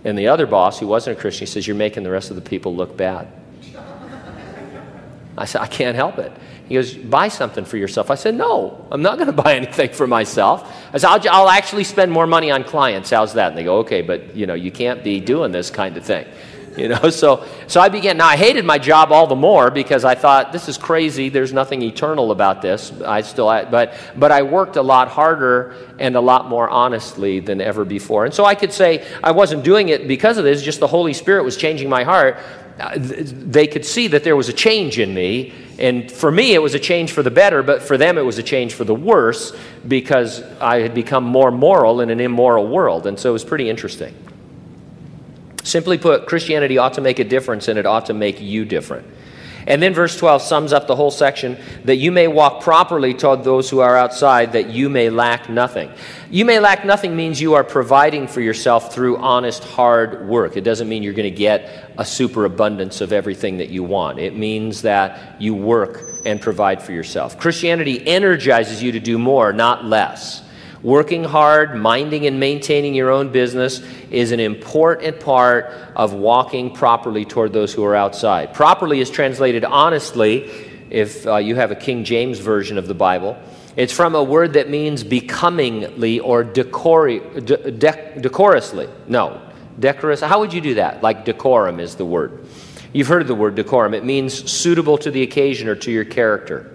And 0.04 0.18
the 0.18 0.28
other 0.28 0.46
boss, 0.46 0.78
who 0.78 0.86
wasn't 0.86 1.18
a 1.18 1.20
Christian, 1.20 1.46
he 1.46 1.52
says, 1.52 1.66
You're 1.66 1.76
making 1.76 2.04
the 2.04 2.10
rest 2.10 2.30
of 2.30 2.36
the 2.36 2.42
people 2.42 2.74
look 2.74 2.96
bad. 2.96 3.28
I 5.36 5.46
said, 5.46 5.62
I 5.62 5.66
can't 5.66 5.96
help 5.96 6.18
it. 6.18 6.32
He 6.68 6.74
goes, 6.74 6.94
buy 6.94 7.28
something 7.28 7.64
for 7.64 7.76
yourself. 7.76 8.10
I 8.10 8.14
said, 8.14 8.34
no, 8.34 8.86
I'm 8.90 9.02
not 9.02 9.18
going 9.18 9.26
to 9.34 9.42
buy 9.42 9.56
anything 9.56 9.90
for 9.90 10.06
myself. 10.06 10.72
I 10.92 10.98
said, 10.98 11.08
I'll, 11.08 11.42
I'll, 11.42 11.50
actually 11.50 11.84
spend 11.84 12.12
more 12.12 12.26
money 12.26 12.50
on 12.50 12.64
clients. 12.64 13.10
How's 13.10 13.34
that? 13.34 13.48
And 13.48 13.58
they 13.58 13.64
go, 13.64 13.78
okay, 13.78 14.02
but 14.02 14.36
you 14.36 14.46
know, 14.46 14.54
you 14.54 14.70
can't 14.70 15.02
be 15.02 15.20
doing 15.20 15.52
this 15.52 15.70
kind 15.70 15.96
of 15.96 16.04
thing. 16.04 16.26
You 16.76 16.88
know, 16.88 17.08
so 17.08 17.46
so 17.68 17.80
I 17.80 17.88
began. 17.88 18.16
Now 18.16 18.26
I 18.26 18.36
hated 18.36 18.64
my 18.64 18.78
job 18.78 19.12
all 19.12 19.28
the 19.28 19.36
more 19.36 19.70
because 19.70 20.04
I 20.04 20.16
thought 20.16 20.50
this 20.50 20.68
is 20.68 20.76
crazy. 20.76 21.28
There's 21.28 21.52
nothing 21.52 21.82
eternal 21.82 22.32
about 22.32 22.62
this. 22.62 22.90
I 23.02 23.20
still, 23.20 23.46
but 23.46 23.94
but 24.16 24.32
I 24.32 24.42
worked 24.42 24.74
a 24.74 24.82
lot 24.82 25.06
harder 25.06 25.76
and 26.00 26.16
a 26.16 26.20
lot 26.20 26.48
more 26.48 26.68
honestly 26.68 27.38
than 27.38 27.60
ever 27.60 27.84
before. 27.84 28.24
And 28.24 28.34
so 28.34 28.44
I 28.44 28.56
could 28.56 28.72
say 28.72 29.06
I 29.22 29.30
wasn't 29.30 29.62
doing 29.62 29.90
it 29.90 30.08
because 30.08 30.36
of 30.36 30.42
this. 30.42 30.62
Just 30.62 30.80
the 30.80 30.88
Holy 30.88 31.12
Spirit 31.12 31.44
was 31.44 31.56
changing 31.56 31.88
my 31.88 32.02
heart 32.02 32.38
they 32.96 33.66
could 33.66 33.84
see 33.84 34.08
that 34.08 34.24
there 34.24 34.36
was 34.36 34.48
a 34.48 34.52
change 34.52 34.98
in 34.98 35.14
me. 35.14 35.52
And 35.78 36.10
for 36.10 36.30
me, 36.30 36.54
it 36.54 36.58
was 36.58 36.74
a 36.74 36.78
change 36.78 37.12
for 37.12 37.22
the 37.22 37.30
better, 37.30 37.62
but 37.62 37.82
for 37.82 37.96
them, 37.96 38.18
it 38.18 38.22
was 38.22 38.38
a 38.38 38.42
change 38.42 38.74
for 38.74 38.84
the 38.84 38.94
worse 38.94 39.56
because 39.86 40.42
I 40.60 40.80
had 40.80 40.94
become 40.94 41.24
more 41.24 41.50
moral 41.50 42.00
in 42.00 42.10
an 42.10 42.20
immoral 42.20 42.66
world. 42.66 43.06
And 43.06 43.18
so 43.18 43.30
it 43.30 43.32
was 43.32 43.44
pretty 43.44 43.68
interesting. 43.68 44.14
Simply 45.62 45.98
put, 45.98 46.26
Christianity 46.26 46.78
ought 46.78 46.94
to 46.94 47.00
make 47.00 47.18
a 47.18 47.24
difference 47.24 47.68
and 47.68 47.78
it 47.78 47.86
ought 47.86 48.06
to 48.06 48.14
make 48.14 48.40
you 48.40 48.64
different. 48.64 49.06
And 49.66 49.82
then 49.82 49.94
verse 49.94 50.16
12 50.18 50.42
sums 50.42 50.72
up 50.72 50.86
the 50.86 50.96
whole 50.96 51.10
section 51.10 51.58
that 51.84 51.96
you 51.96 52.12
may 52.12 52.28
walk 52.28 52.62
properly 52.62 53.14
toward 53.14 53.44
those 53.44 53.70
who 53.70 53.80
are 53.80 53.96
outside, 53.96 54.52
that 54.52 54.68
you 54.68 54.88
may 54.88 55.10
lack 55.10 55.48
nothing. 55.48 55.90
You 56.30 56.44
may 56.44 56.58
lack 56.58 56.84
nothing 56.84 57.16
means 57.16 57.40
you 57.40 57.54
are 57.54 57.64
providing 57.64 58.26
for 58.26 58.40
yourself 58.40 58.92
through 58.92 59.16
honest, 59.18 59.64
hard 59.64 60.28
work. 60.28 60.56
It 60.56 60.62
doesn't 60.64 60.88
mean 60.88 61.02
you're 61.02 61.14
going 61.14 61.30
to 61.30 61.36
get 61.36 61.92
a 61.96 62.04
superabundance 62.04 63.00
of 63.00 63.12
everything 63.12 63.58
that 63.58 63.70
you 63.70 63.82
want. 63.82 64.18
It 64.18 64.36
means 64.36 64.82
that 64.82 65.40
you 65.40 65.54
work 65.54 66.02
and 66.24 66.40
provide 66.40 66.82
for 66.82 66.92
yourself. 66.92 67.38
Christianity 67.38 68.06
energizes 68.06 68.82
you 68.82 68.92
to 68.92 69.00
do 69.00 69.18
more, 69.18 69.52
not 69.52 69.84
less. 69.84 70.42
Working 70.84 71.24
hard, 71.24 71.74
minding 71.74 72.26
and 72.26 72.38
maintaining 72.38 72.94
your 72.94 73.10
own 73.10 73.32
business 73.32 73.80
is 74.10 74.32
an 74.32 74.40
important 74.40 75.18
part 75.18 75.72
of 75.96 76.12
walking 76.12 76.74
properly 76.74 77.24
toward 77.24 77.54
those 77.54 77.72
who 77.72 77.82
are 77.84 77.94
outside. 77.94 78.52
Properly 78.52 79.00
is 79.00 79.08
translated 79.08 79.64
honestly 79.64 80.50
if 80.90 81.26
uh, 81.26 81.36
you 81.36 81.54
have 81.54 81.70
a 81.70 81.74
King 81.74 82.04
James 82.04 82.38
version 82.38 82.76
of 82.76 82.86
the 82.86 82.92
Bible. 82.92 83.38
It's 83.76 83.94
from 83.94 84.14
a 84.14 84.22
word 84.22 84.52
that 84.52 84.68
means 84.68 85.02
becomingly 85.02 86.20
or 86.20 86.44
de- 86.44 86.64
de- 86.64 88.20
decorously. 88.20 88.86
No, 89.08 89.40
decorous. 89.80 90.20
How 90.20 90.40
would 90.40 90.52
you 90.52 90.60
do 90.60 90.74
that? 90.74 91.02
Like 91.02 91.24
decorum 91.24 91.80
is 91.80 91.94
the 91.94 92.04
word. 92.04 92.46
You've 92.92 93.08
heard 93.08 93.26
the 93.26 93.34
word 93.34 93.54
decorum. 93.54 93.94
It 93.94 94.04
means 94.04 94.52
suitable 94.52 94.98
to 94.98 95.10
the 95.10 95.22
occasion 95.22 95.66
or 95.66 95.76
to 95.76 95.90
your 95.90 96.04
character. 96.04 96.73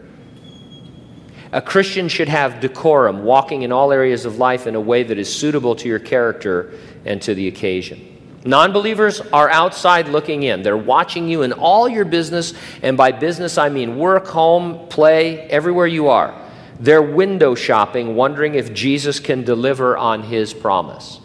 A 1.51 1.61
Christian 1.61 2.07
should 2.07 2.29
have 2.29 2.59
decorum, 2.59 3.23
walking 3.23 3.63
in 3.63 3.71
all 3.71 3.91
areas 3.91 4.25
of 4.25 4.37
life 4.37 4.67
in 4.67 4.75
a 4.75 4.81
way 4.81 5.01
that 5.01 5.17
is 5.17 5.33
suitable 5.33 5.75
to 5.77 5.87
your 5.87 5.97
character 5.97 6.73
and 7.05 7.19
to 7.23 7.33
the 7.33 7.47
occasion. 7.47 8.05
Non 8.45 8.71
believers 8.71 9.19
are 9.19 9.49
outside 9.49 10.07
looking 10.09 10.43
in. 10.43 10.61
They're 10.61 10.77
watching 10.77 11.27
you 11.27 11.41
in 11.41 11.51
all 11.51 11.89
your 11.89 12.05
business, 12.05 12.53
and 12.83 12.95
by 12.95 13.11
business 13.11 13.57
I 13.57 13.69
mean 13.69 13.97
work, 13.97 14.27
home, 14.27 14.87
play, 14.89 15.39
everywhere 15.49 15.87
you 15.87 16.09
are. 16.09 16.39
They're 16.79 17.01
window 17.01 17.55
shopping, 17.55 18.15
wondering 18.15 18.53
if 18.53 18.71
Jesus 18.71 19.19
can 19.19 19.43
deliver 19.43 19.97
on 19.97 20.23
his 20.23 20.53
promise. 20.53 21.19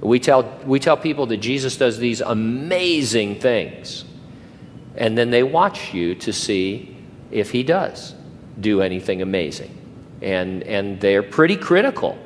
We 0.00 0.18
tell, 0.18 0.58
we 0.64 0.80
tell 0.80 0.96
people 0.96 1.26
that 1.26 1.36
Jesus 1.36 1.76
does 1.76 1.98
these 1.98 2.22
amazing 2.22 3.38
things, 3.40 4.04
and 4.96 5.16
then 5.16 5.30
they 5.30 5.42
watch 5.42 5.92
you 5.92 6.14
to 6.16 6.32
see 6.32 6.96
if 7.30 7.50
he 7.50 7.62
does 7.62 8.14
do 8.60 8.82
anything 8.82 9.22
amazing. 9.22 9.74
And, 10.22 10.62
and 10.64 11.00
they're 11.00 11.22
pretty 11.22 11.56
critical. 11.56 12.18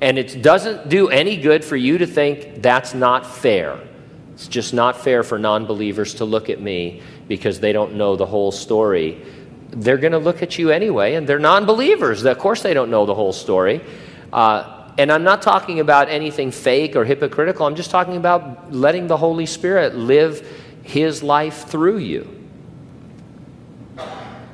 And 0.00 0.18
it 0.18 0.42
doesn't 0.42 0.88
do 0.88 1.08
any 1.08 1.36
good 1.36 1.64
for 1.64 1.76
you 1.76 1.98
to 1.98 2.06
think 2.06 2.62
that's 2.62 2.94
not 2.94 3.26
fair. 3.26 3.80
It's 4.32 4.48
just 4.48 4.72
not 4.72 4.98
fair 4.98 5.22
for 5.22 5.38
non 5.38 5.66
believers 5.66 6.14
to 6.14 6.24
look 6.24 6.48
at 6.48 6.60
me 6.60 7.02
because 7.28 7.60
they 7.60 7.72
don't 7.72 7.94
know 7.94 8.16
the 8.16 8.24
whole 8.24 8.50
story. 8.50 9.22
They're 9.68 9.98
going 9.98 10.12
to 10.12 10.18
look 10.18 10.42
at 10.42 10.58
you 10.58 10.70
anyway, 10.70 11.14
and 11.14 11.28
they're 11.28 11.38
non 11.38 11.66
believers. 11.66 12.24
Of 12.24 12.38
course, 12.38 12.62
they 12.62 12.72
don't 12.72 12.90
know 12.90 13.04
the 13.04 13.14
whole 13.14 13.34
story. 13.34 13.82
Uh, 14.32 14.92
and 14.96 15.12
I'm 15.12 15.24
not 15.24 15.42
talking 15.42 15.80
about 15.80 16.08
anything 16.08 16.50
fake 16.50 16.96
or 16.96 17.04
hypocritical. 17.04 17.66
I'm 17.66 17.74
just 17.74 17.90
talking 17.90 18.16
about 18.16 18.72
letting 18.72 19.06
the 19.06 19.16
Holy 19.16 19.46
Spirit 19.46 19.94
live 19.94 20.46
His 20.82 21.22
life 21.22 21.68
through 21.68 21.98
you. 21.98 22.48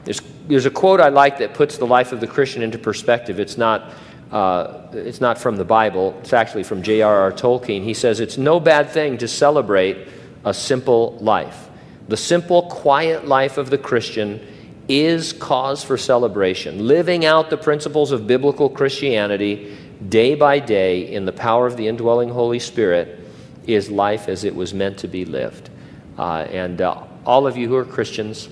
There's 0.05 0.21
there's 0.49 0.67
a 0.67 0.71
quote 0.71 1.01
I 1.01 1.09
like 1.09 1.39
that 1.39 1.55
puts 1.55 1.79
the 1.79 1.87
life 1.87 2.13
of 2.13 2.21
the 2.21 2.27
Christian 2.27 2.63
into 2.63 2.79
perspective. 2.79 3.41
It's 3.41 3.59
not, 3.59 3.93
uh, 4.31 4.89
it's 4.93 5.21
not 5.21 5.39
from 5.39 5.57
the 5.57 5.65
Bible, 5.65 6.17
it's 6.21 6.33
actually 6.33 6.63
from 6.63 6.83
J.R.R. 6.83 7.33
Tolkien. 7.33 7.83
He 7.83 7.95
says, 7.95 8.21
It's 8.21 8.39
no 8.39 8.61
bad 8.61 8.91
thing 8.91 9.19
to 9.19 9.29
celebrate 9.29 10.09
a 10.45 10.55
simple 10.55 11.17
life. 11.21 11.69
The 12.09 12.17
simple, 12.17 12.63
quiet 12.71 13.27
life 13.27 13.59
of 13.59 13.71
the 13.71 13.79
Christian 13.79 14.41
is 14.89 15.33
cause 15.33 15.83
for 15.83 15.97
celebration. 15.97 16.87
Living 16.87 17.25
out 17.25 17.51
the 17.51 17.57
principles 17.57 18.13
of 18.13 18.27
biblical 18.27 18.71
Christianity 18.71 19.77
day 20.09 20.37
by 20.37 20.61
day 20.61 21.13
in 21.13 21.25
the 21.25 21.33
power 21.33 21.67
of 21.67 21.77
the 21.77 21.89
indwelling 21.89 22.29
Holy 22.29 22.61
Spirit 22.61 23.21
is 23.67 23.91
life 23.91 24.29
as 24.29 24.45
it 24.45 24.55
was 24.55 24.73
meant 24.73 24.99
to 24.99 25.09
be 25.09 25.25
lived. 25.25 25.71
Uh, 26.17 26.47
and 26.51 26.81
uh, 26.81 27.03
all 27.25 27.47
of 27.47 27.57
you 27.57 27.67
who 27.67 27.75
are 27.75 27.85
Christians, 27.85 28.49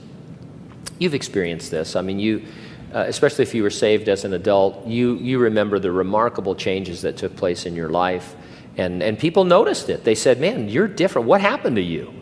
You've 0.99 1.15
experienced 1.15 1.71
this. 1.71 1.97
I 1.97 2.03
mean, 2.03 2.19
you, 2.19 2.47
uh, 2.95 3.05
especially 3.09 3.43
if 3.43 3.55
you 3.55 3.63
were 3.63 3.71
saved 3.71 4.09
as 4.09 4.25
an 4.25 4.33
adult, 4.33 4.87
you, 4.87 5.17
you 5.17 5.39
remember 5.39 5.79
the 5.79 5.91
remarkable 5.91 6.55
changes 6.55 7.03
that 7.03 7.17
took 7.17 7.35
place 7.37 7.67
in 7.67 7.75
your 7.75 7.89
life. 7.89 8.37
And, 8.77 9.03
and 9.03 9.19
people 9.19 9.45
noticed 9.45 9.89
it. 9.89 10.05
They 10.05 10.15
said, 10.15 10.41
Man, 10.41 10.69
you're 10.69 10.89
different. 10.89 11.29
What 11.29 11.41
happened 11.41 11.77
to 11.77 11.83
you? 11.83 12.13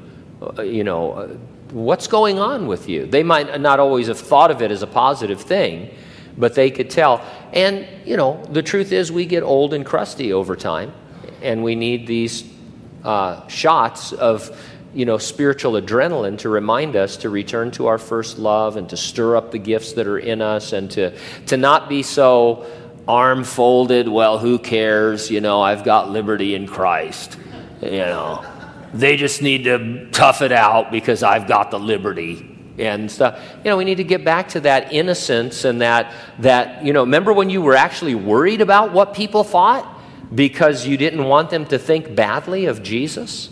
Uh, 0.40 0.62
you 0.62 0.84
know, 0.84 1.12
uh, 1.12 1.28
what's 1.72 2.06
going 2.06 2.38
on 2.38 2.66
with 2.66 2.88
you? 2.88 3.06
They 3.06 3.22
might 3.22 3.60
not 3.60 3.80
always 3.80 4.08
have 4.08 4.18
thought 4.18 4.50
of 4.50 4.62
it 4.62 4.70
as 4.70 4.82
a 4.82 4.86
positive 4.86 5.40
thing, 5.40 5.94
but 6.36 6.54
they 6.54 6.70
could 6.70 6.90
tell. 6.90 7.24
And, 7.52 7.86
you 8.04 8.16
know, 8.16 8.42
the 8.50 8.62
truth 8.62 8.92
is, 8.92 9.10
we 9.10 9.26
get 9.26 9.42
old 9.42 9.74
and 9.74 9.84
crusty 9.84 10.32
over 10.32 10.56
time, 10.56 10.92
and 11.42 11.62
we 11.62 11.74
need 11.74 12.06
these 12.06 12.44
uh, 13.04 13.46
shots 13.48 14.12
of 14.12 14.50
you 14.94 15.06
know, 15.06 15.18
spiritual 15.18 15.72
adrenaline 15.72 16.38
to 16.38 16.48
remind 16.48 16.96
us 16.96 17.16
to 17.18 17.30
return 17.30 17.70
to 17.72 17.86
our 17.86 17.98
first 17.98 18.38
love 18.38 18.76
and 18.76 18.88
to 18.90 18.96
stir 18.96 19.36
up 19.36 19.50
the 19.50 19.58
gifts 19.58 19.94
that 19.94 20.06
are 20.06 20.18
in 20.18 20.42
us 20.42 20.72
and 20.72 20.90
to, 20.90 21.16
to 21.46 21.56
not 21.56 21.88
be 21.88 22.02
so 22.02 22.66
arm 23.08 23.44
folded, 23.44 24.08
well, 24.08 24.38
who 24.38 24.58
cares? 24.58 25.30
You 25.30 25.40
know, 25.40 25.60
I've 25.60 25.84
got 25.84 26.10
liberty 26.10 26.54
in 26.54 26.66
Christ. 26.66 27.38
You 27.80 27.90
know, 27.90 28.44
they 28.92 29.16
just 29.16 29.42
need 29.42 29.64
to 29.64 30.10
tough 30.10 30.42
it 30.42 30.52
out 30.52 30.92
because 30.92 31.22
I've 31.22 31.48
got 31.48 31.70
the 31.70 31.80
liberty 31.80 32.48
and 32.78 33.10
stuff. 33.10 33.42
You 33.64 33.70
know, 33.70 33.76
we 33.76 33.84
need 33.84 33.96
to 33.96 34.04
get 34.04 34.24
back 34.24 34.50
to 34.50 34.60
that 34.60 34.92
innocence 34.92 35.64
and 35.64 35.80
that, 35.80 36.14
that, 36.40 36.84
you 36.84 36.92
know, 36.92 37.00
remember 37.00 37.32
when 37.32 37.50
you 37.50 37.62
were 37.62 37.74
actually 37.74 38.14
worried 38.14 38.60
about 38.60 38.92
what 38.92 39.14
people 39.14 39.44
thought 39.44 39.88
because 40.34 40.86
you 40.86 40.96
didn't 40.96 41.24
want 41.24 41.50
them 41.50 41.66
to 41.66 41.78
think 41.78 42.14
badly 42.14 42.66
of 42.66 42.82
Jesus? 42.82 43.50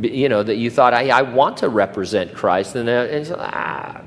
You 0.00 0.28
know, 0.28 0.42
that 0.42 0.56
you 0.56 0.70
thought, 0.70 0.94
I, 0.94 1.08
I 1.08 1.22
want 1.22 1.58
to 1.58 1.68
represent 1.68 2.34
Christ. 2.34 2.76
And, 2.76 2.88
uh, 2.88 2.92
and 2.92 3.34
ah, 3.38 4.00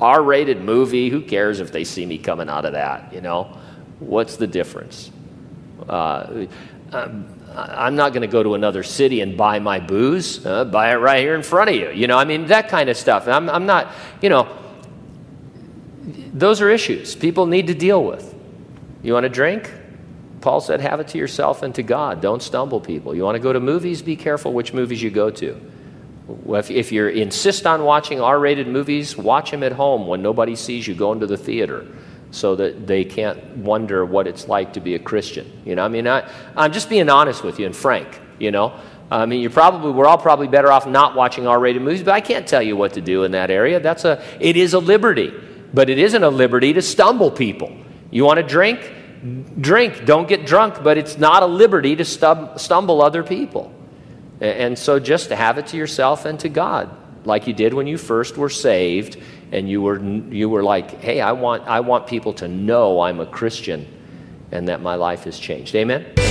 R 0.00 0.22
rated 0.22 0.60
movie, 0.60 1.08
who 1.08 1.20
cares 1.22 1.60
if 1.60 1.72
they 1.72 1.84
see 1.84 2.04
me 2.04 2.18
coming 2.18 2.48
out 2.48 2.64
of 2.64 2.72
that? 2.72 3.12
You 3.12 3.20
know, 3.20 3.56
what's 4.00 4.36
the 4.36 4.46
difference? 4.46 5.10
Uh, 5.88 6.46
um, 6.92 7.28
I'm 7.54 7.94
not 7.94 8.12
going 8.12 8.22
to 8.22 8.28
go 8.28 8.42
to 8.42 8.54
another 8.54 8.82
city 8.82 9.20
and 9.20 9.36
buy 9.36 9.60
my 9.60 9.78
booze. 9.78 10.44
Uh, 10.44 10.64
buy 10.64 10.92
it 10.92 10.96
right 10.96 11.20
here 11.20 11.34
in 11.34 11.42
front 11.42 11.70
of 11.70 11.76
you. 11.76 11.90
You 11.90 12.08
know, 12.08 12.18
I 12.18 12.24
mean, 12.24 12.46
that 12.46 12.68
kind 12.68 12.88
of 12.88 12.96
stuff. 12.96 13.28
I'm, 13.28 13.48
I'm 13.48 13.66
not, 13.66 13.92
you 14.20 14.28
know, 14.28 14.48
those 16.32 16.60
are 16.60 16.68
issues 16.68 17.14
people 17.14 17.46
need 17.46 17.68
to 17.68 17.74
deal 17.74 18.02
with. 18.04 18.34
You 19.02 19.12
want 19.12 19.24
to 19.24 19.28
drink? 19.28 19.70
Paul 20.44 20.60
said, 20.60 20.82
have 20.82 21.00
it 21.00 21.08
to 21.08 21.16
yourself 21.16 21.62
and 21.62 21.74
to 21.74 21.82
God. 21.82 22.20
Don't 22.20 22.42
stumble 22.42 22.78
people. 22.78 23.14
You 23.14 23.22
want 23.22 23.36
to 23.36 23.40
go 23.40 23.54
to 23.54 23.60
movies? 23.60 24.02
Be 24.02 24.14
careful 24.14 24.52
which 24.52 24.74
movies 24.74 25.02
you 25.02 25.08
go 25.08 25.30
to. 25.30 25.58
If, 26.48 26.70
if 26.70 26.92
you 26.92 27.06
insist 27.06 27.66
on 27.66 27.82
watching 27.82 28.20
R 28.20 28.38
rated 28.38 28.68
movies, 28.68 29.16
watch 29.16 29.50
them 29.50 29.62
at 29.62 29.72
home 29.72 30.06
when 30.06 30.20
nobody 30.20 30.54
sees 30.54 30.86
you 30.86 30.94
going 30.94 31.20
to 31.20 31.26
the 31.26 31.38
theater 31.38 31.86
so 32.30 32.56
that 32.56 32.86
they 32.86 33.06
can't 33.06 33.56
wonder 33.56 34.04
what 34.04 34.26
it's 34.26 34.46
like 34.46 34.74
to 34.74 34.80
be 34.80 34.94
a 34.94 34.98
Christian. 34.98 35.50
You 35.64 35.76
know, 35.76 35.82
I 35.86 35.88
mean, 35.88 36.06
I, 36.06 36.30
I'm 36.54 36.72
just 36.72 36.90
being 36.90 37.08
honest 37.08 37.42
with 37.42 37.58
you 37.58 37.64
and 37.64 37.74
frank, 37.74 38.20
you 38.38 38.50
know. 38.50 38.78
I 39.10 39.24
mean, 39.24 39.40
you're 39.40 39.50
probably 39.50 39.92
we're 39.92 40.06
all 40.06 40.18
probably 40.18 40.48
better 40.48 40.70
off 40.70 40.86
not 40.86 41.16
watching 41.16 41.46
R-rated 41.46 41.80
movies, 41.80 42.02
but 42.02 42.12
I 42.12 42.20
can't 42.20 42.46
tell 42.46 42.62
you 42.62 42.76
what 42.76 42.92
to 42.94 43.00
do 43.00 43.24
in 43.24 43.32
that 43.32 43.50
area. 43.50 43.80
That's 43.80 44.04
a 44.04 44.22
it 44.40 44.58
is 44.58 44.74
a 44.74 44.78
liberty, 44.78 45.32
but 45.72 45.88
it 45.88 45.98
isn't 45.98 46.22
a 46.22 46.28
liberty 46.28 46.74
to 46.74 46.82
stumble 46.82 47.30
people. 47.30 47.74
You 48.10 48.26
want 48.26 48.36
to 48.40 48.42
drink? 48.42 48.92
Drink, 49.60 50.04
don't 50.04 50.28
get 50.28 50.46
drunk, 50.46 50.82
but 50.82 50.98
it's 50.98 51.18
not 51.18 51.42
a 51.42 51.46
liberty 51.46 51.96
to 51.96 52.04
stumble 52.04 53.02
other 53.02 53.22
people. 53.22 53.72
And 54.40 54.78
so 54.78 54.98
just 54.98 55.28
to 55.28 55.36
have 55.36 55.58
it 55.58 55.68
to 55.68 55.76
yourself 55.76 56.24
and 56.24 56.38
to 56.40 56.48
God, 56.48 56.90
like 57.26 57.46
you 57.46 57.54
did 57.54 57.72
when 57.72 57.86
you 57.86 57.96
first 57.96 58.36
were 58.36 58.50
saved, 58.50 59.16
and 59.52 59.68
you 59.68 59.80
were, 59.80 60.02
you 60.02 60.48
were 60.48 60.64
like, 60.64 61.00
hey, 61.00 61.20
I 61.20 61.32
want, 61.32 61.62
I 61.68 61.80
want 61.80 62.06
people 62.06 62.32
to 62.34 62.48
know 62.48 63.00
I'm 63.00 63.20
a 63.20 63.26
Christian 63.26 63.86
and 64.50 64.68
that 64.68 64.82
my 64.82 64.96
life 64.96 65.24
has 65.24 65.38
changed. 65.38 65.74
Amen? 65.76 66.23